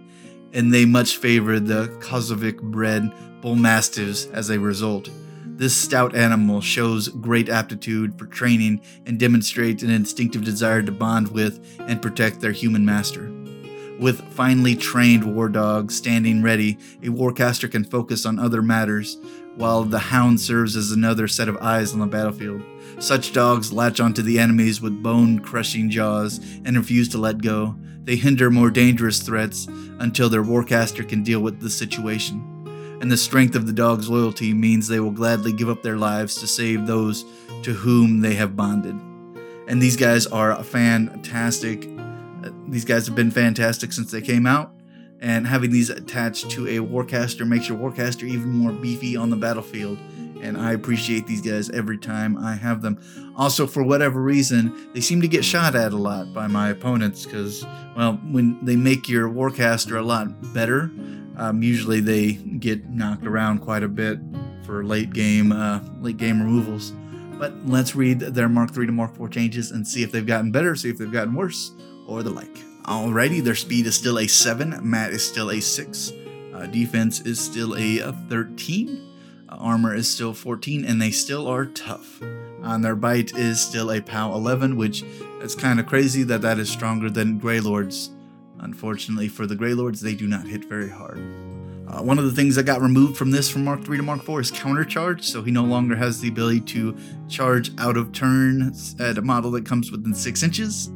[0.54, 3.12] and they much favor the Kosovic bred
[3.42, 5.10] bull mastiffs as a result.
[5.46, 11.30] This stout animal shows great aptitude for training and demonstrates an instinctive desire to bond
[11.30, 13.32] with and protect their human master.
[13.98, 19.18] With finely trained war dogs standing ready, a warcaster can focus on other matters,
[19.56, 22.62] while the hound serves as another set of eyes on the battlefield.
[23.00, 27.76] Such dogs latch onto the enemies with bone crushing jaws and refuse to let go.
[28.04, 29.68] They hinder more dangerous threats
[30.00, 32.52] until their warcaster can deal with the situation.
[33.02, 36.36] And the strength of the dog's loyalty means they will gladly give up their lives
[36.36, 37.26] to save those
[37.64, 38.96] to whom they have bonded.
[39.68, 41.90] And these guys are fantastic.
[42.44, 44.75] Uh, these guys have been fantastic since they came out
[45.22, 49.36] and having these attached to a warcaster makes your warcaster even more beefy on the
[49.36, 49.98] battlefield
[50.46, 53.00] and I appreciate these guys every time I have them.
[53.36, 57.26] Also, for whatever reason, they seem to get shot at a lot by my opponents
[57.26, 60.92] because, well, when they make your Warcaster a lot better,
[61.38, 64.20] um, usually they get knocked around quite a bit
[64.66, 66.92] for late game, uh, late game removals.
[67.38, 70.52] But let's read their Mark 3 to Mark 4 changes and see if they've gotten
[70.52, 71.72] better, see if they've gotten worse,
[72.08, 72.75] or the like.
[72.86, 76.14] Alrighty, their speed is still a 7, Matt is still a 6,
[76.54, 79.02] uh, defense is still a, a 13,
[79.50, 82.22] uh, armor is still 14, and they still are tough.
[82.62, 85.04] And their bite is still a POW 11, which
[85.42, 88.12] is kind of crazy that that is stronger than Grey Lords.
[88.60, 91.18] Unfortunately for the Grey Lords, they do not hit very hard.
[91.88, 94.22] Uh, one of the things that got removed from this from Mark 3 to Mark
[94.22, 96.96] 4 is counter charge, so he no longer has the ability to
[97.30, 100.92] charge out of turn at a model that comes within 6 inches,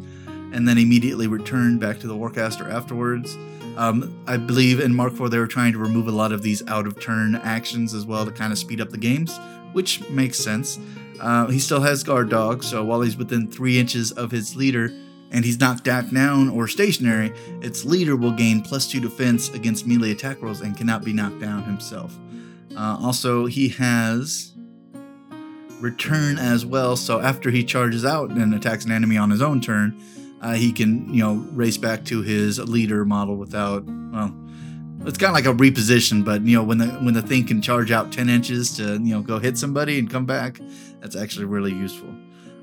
[0.54, 3.38] and then immediately return back to the Warcaster afterwards.
[3.78, 6.68] Um, I believe in Mark 4 they were trying to remove a lot of these
[6.68, 9.40] out of turn actions as well to kind of speed up the games,
[9.74, 10.80] which makes sense.
[11.20, 14.92] Uh, he still has guard dog, so while he's within 3 inches of his leader,
[15.32, 17.32] and he's knocked down or stationary,
[17.62, 21.40] its leader will gain plus two defense against melee attack rolls and cannot be knocked
[21.40, 22.18] down himself.
[22.76, 24.54] Uh, also, he has
[25.80, 29.62] return as well, so after he charges out and attacks an enemy on his own
[29.62, 30.02] turn,
[30.42, 34.34] uh, he can, you know, race back to his leader model without, well,
[35.06, 37.62] it's kind of like a reposition, but you know, when the when the thing can
[37.62, 40.60] charge out 10 inches to, you know, go hit somebody and come back,
[41.00, 42.10] that's actually really useful.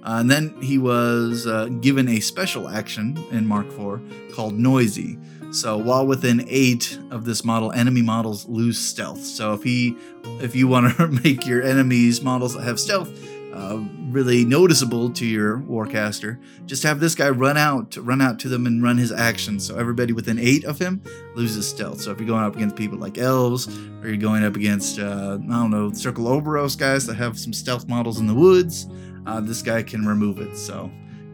[0.02, 4.00] Uh, and then he was uh, given a special action in Mark IV
[4.32, 5.18] called Noisy.
[5.50, 9.20] So while within eight of this model, enemy models lose stealth.
[9.20, 9.96] So if he,
[10.40, 13.10] if you want to make your enemies models that have stealth
[13.56, 13.80] uh,
[14.10, 18.66] really noticeable to your warcaster, just have this guy run out, run out to them
[18.66, 19.66] and run his actions.
[19.66, 21.02] So everybody within eight of him
[21.34, 22.00] loses stealth.
[22.00, 23.66] So if you're going up against people like elves,
[24.02, 27.52] or you're going up against uh, I don't know Circle Orboros guys that have some
[27.52, 28.86] stealth models in the woods
[29.26, 30.56] uh, this guy can remove it.
[30.56, 30.90] So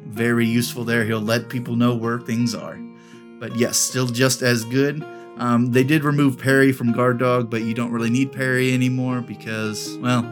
[0.07, 1.05] very useful there.
[1.05, 2.77] He'll let people know where things are.
[3.39, 5.05] But yes, still just as good.
[5.39, 9.20] Um, they did remove parry from guard dog, but you don't really need parry anymore
[9.20, 10.23] because, well,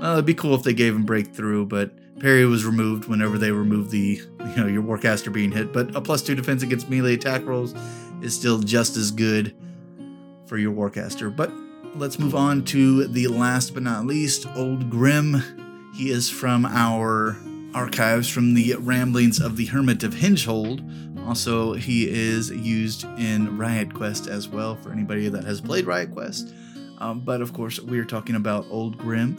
[0.00, 3.50] well, it'd be cool if they gave him breakthrough, but Perry was removed whenever they
[3.50, 5.72] removed the, you know, your warcaster being hit.
[5.72, 7.74] But a plus two defense against melee attack rolls
[8.22, 9.54] is still just as good
[10.46, 11.34] for your warcaster.
[11.34, 11.52] But
[11.94, 15.42] let's move on to the last but not least, Old Grim.
[15.94, 17.36] He is from our
[17.74, 21.26] archives from the Ramblings of the Hermit of Hingehold.
[21.26, 26.12] Also, he is used in Riot Quest as well for anybody that has played Riot
[26.12, 26.54] Quest.
[26.98, 29.36] Um, but of course, we are talking about Old Grim,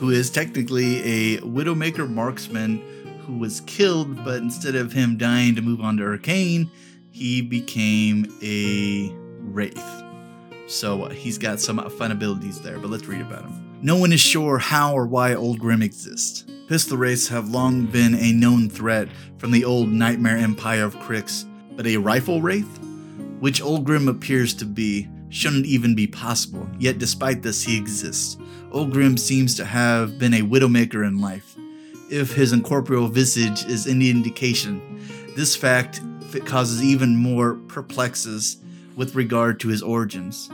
[0.00, 2.78] who is technically a Widowmaker marksman
[3.26, 6.70] who was killed, but instead of him dying to move on to Arcane,
[7.10, 9.12] he became a
[9.52, 10.02] Wraith.
[10.68, 13.78] So uh, he's got some fun abilities there, but let's read about him.
[13.82, 16.46] No one is sure how or why Old Grim exists.
[16.66, 21.44] Pistol wraiths have long been a known threat from the old nightmare empire of Cryx,
[21.72, 22.78] but a rifle wraith?
[23.40, 28.38] Which Old Grim appears to be, shouldn't even be possible, yet despite this he exists.
[28.72, 31.56] Old Grim seems to have been a widowmaker in life.
[32.08, 35.00] If his incorporeal visage is any indication,
[35.34, 36.00] this fact
[36.44, 38.58] causes even more perplexes
[38.94, 40.50] with regard to his origins.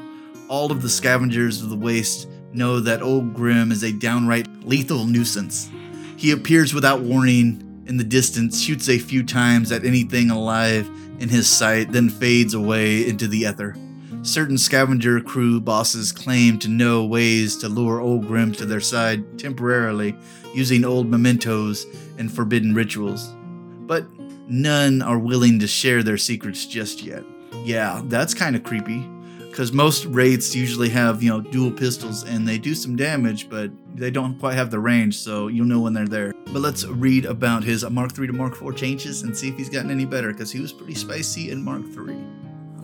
[0.48, 5.04] All of the scavengers of the waste know that Old Grim is a downright lethal
[5.04, 5.68] nuisance.
[6.16, 10.88] He appears without warning in the distance, shoots a few times at anything alive
[11.20, 13.76] in his sight, then fades away into the ether.
[14.26, 19.38] Certain scavenger crew bosses claim to know ways to lure Old Grim to their side
[19.38, 20.16] temporarily
[20.52, 21.86] using old mementos
[22.18, 23.28] and forbidden rituals.
[23.86, 24.04] But
[24.48, 27.22] none are willing to share their secrets just yet.
[27.62, 29.08] Yeah, that's kind of creepy
[29.48, 33.70] because most wraiths usually have you know dual pistols and they do some damage but
[33.94, 37.24] they don't quite have the range so you'll know when they're there but let's read
[37.24, 40.30] about his mark 3 to mark 4 changes and see if he's gotten any better
[40.30, 42.14] because he was pretty spicy in mark 3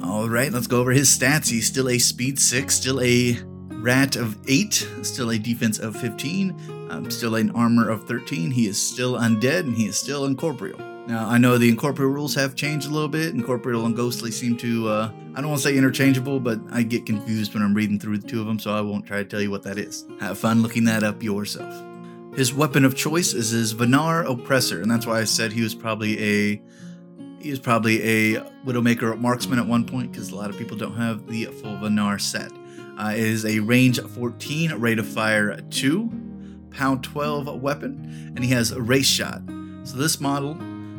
[0.03, 3.39] all right let's go over his stats he's still a speed 6 still a
[3.69, 8.67] rat of 8 still a defense of 15 um, still an armor of 13 he
[8.67, 12.55] is still undead and he is still incorporeal now, I know the incorporeal rules have
[12.55, 13.35] changed a little bit.
[13.35, 17.07] Incorporeal and ghostly seem to, uh, I don't want to say interchangeable, but I get
[17.07, 19.41] confused when I'm reading through the two of them, so I won't try to tell
[19.41, 20.07] you what that is.
[20.21, 21.75] Have fun looking that up yourself.
[22.37, 25.75] His weapon of choice is his Venar Oppressor, and that's why I said he was
[25.75, 26.63] probably a
[27.43, 30.97] he was probably a Widowmaker marksman at one point because a lot of people don't
[30.97, 32.53] have the full Venar set.
[32.99, 38.51] Uh, it is a range 14, rate of fire 2, pound 12 weapon, and he
[38.51, 39.43] has a race shot.
[39.83, 40.55] So this model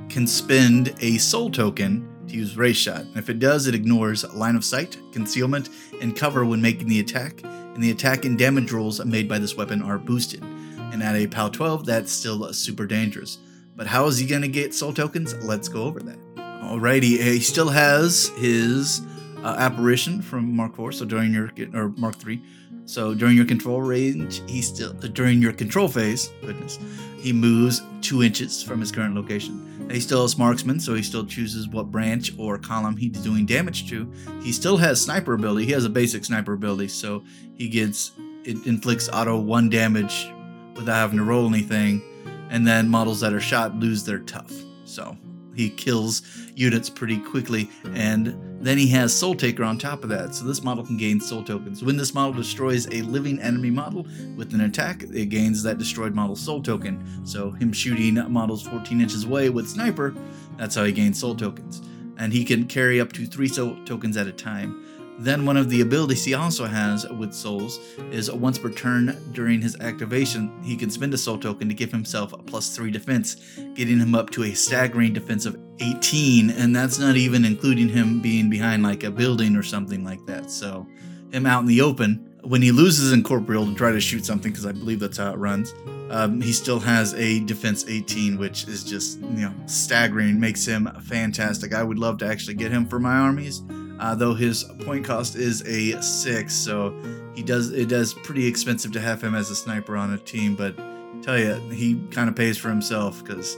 [0.10, 3.02] can spend a soul token to use Race Shot.
[3.02, 5.70] And if it does, it ignores line of sight, concealment,
[6.02, 9.56] and cover when making the attack, and the attack and damage rolls made by this
[9.56, 10.44] weapon are boosted.
[10.44, 13.40] And at a POW 12, that's still super dangerous.
[13.76, 15.34] But how is he going to get soul tokens?
[15.44, 16.23] Let's go over that.
[16.64, 19.02] Alrighty, he still has his
[19.44, 22.42] uh, apparition from Mark 4, so during your, or Mark 3,
[22.86, 26.80] so during your control range, he still during your control phase, goodness,
[27.18, 29.88] he moves two inches from his current location.
[29.90, 33.90] He still has marksman, so he still chooses what branch or column he's doing damage
[33.90, 34.12] to.
[34.42, 35.66] He still has sniper ability.
[35.66, 37.24] He has a basic sniper ability, so
[37.56, 38.12] he gets
[38.44, 40.30] it inflicts auto one damage
[40.76, 42.02] without having to roll anything,
[42.50, 44.52] and then models that are shot lose their tough.
[44.86, 45.16] So
[45.56, 46.22] he kills
[46.56, 50.34] units pretty quickly, and then he has Soul Taker on top of that.
[50.34, 51.84] So this model can gain soul tokens.
[51.84, 56.16] When this model destroys a living enemy model with an attack, it gains that destroyed
[56.16, 57.26] model soul token.
[57.26, 60.16] So him shooting models 14 inches away with sniper,
[60.58, 61.82] that's how he gains soul tokens.
[62.18, 64.86] And he can carry up to three soul tokens at a time.
[65.20, 67.80] Then one of the abilities he also has with souls
[68.12, 71.92] is once per turn during his activation, he can spend a soul token to give
[71.92, 73.36] himself a plus 3 defense,
[73.76, 78.22] getting him up to a staggering defense of 18, and that's not even including him
[78.22, 80.52] being behind like a building or something like that.
[80.52, 80.88] So,
[81.32, 84.66] him out in the open, when he loses Incorporeal to try to shoot something, because
[84.66, 85.74] I believe that's how it runs,
[86.10, 90.90] um, he still has a defense 18, which is just, you know, staggering, makes him
[91.02, 91.74] fantastic.
[91.74, 93.64] I would love to actually get him for my armies
[94.04, 96.94] uh, though his point cost is a six, so
[97.36, 100.56] he does it does pretty expensive to have him as a sniper on a team.
[100.56, 100.76] But
[101.22, 103.58] tell you, he kind of pays for himself because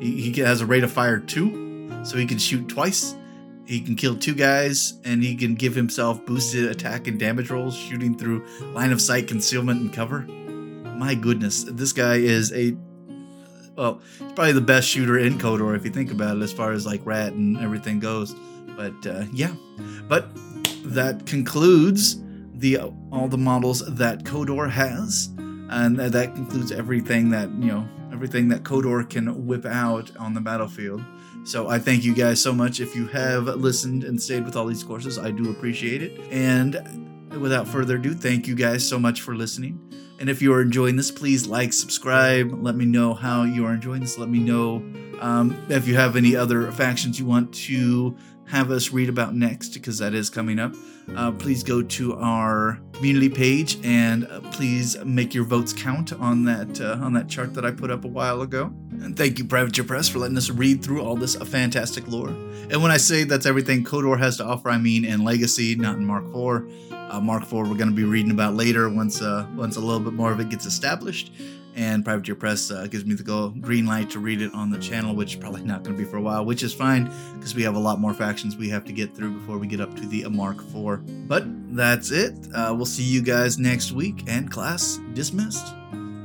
[0.00, 3.14] he, he has a rate of fire two, so he can shoot twice.
[3.66, 7.74] He can kill two guys, and he can give himself boosted attack and damage rolls,
[7.74, 10.20] shooting through line of sight, concealment, and cover.
[10.96, 12.76] My goodness, this guy is a
[13.76, 16.72] well, he's probably the best shooter in Khador if you think about it, as far
[16.72, 18.34] as like Rat and everything goes.
[18.76, 19.54] But uh, yeah,
[20.08, 20.28] but
[20.84, 22.20] that concludes
[22.52, 22.78] the
[23.10, 28.62] all the models that Khador has, and that concludes everything that you know everything that
[28.62, 31.02] Khador can whip out on the battlefield.
[31.44, 32.80] So I thank you guys so much.
[32.80, 36.18] If you have listened and stayed with all these courses, I do appreciate it.
[36.30, 39.80] And without further ado, thank you guys so much for listening.
[40.20, 42.50] And if you are enjoying this, please like, subscribe.
[42.62, 44.16] Let me know how you are enjoying this.
[44.16, 44.76] Let me know
[45.20, 48.16] um, if you have any other factions you want to
[48.46, 50.74] have us read about next because that is coming up,
[51.16, 56.44] uh, please go to our community page and uh, please make your votes count on
[56.44, 58.72] that uh, on that chart that I put up a while ago.
[58.90, 62.28] And thank you, Privateer Press, for letting us read through all this fantastic lore.
[62.28, 65.96] And when I say that's everything Khador has to offer, I mean in Legacy, not
[65.96, 66.92] in Mark IV.
[66.92, 70.00] Uh, Mark IV we're going to be reading about later once uh, once a little
[70.00, 71.32] bit more of it gets established
[71.74, 74.78] and Privateer Press uh, gives me the go green light to read it on the
[74.78, 77.04] channel, which is probably not going to be for a while, which is fine
[77.34, 79.80] because we have a lot more factions we have to get through before we get
[79.80, 81.28] up to the Mark IV.
[81.28, 81.44] But
[81.74, 82.34] that's it.
[82.54, 85.66] Uh, we'll see you guys next week, and class dismissed.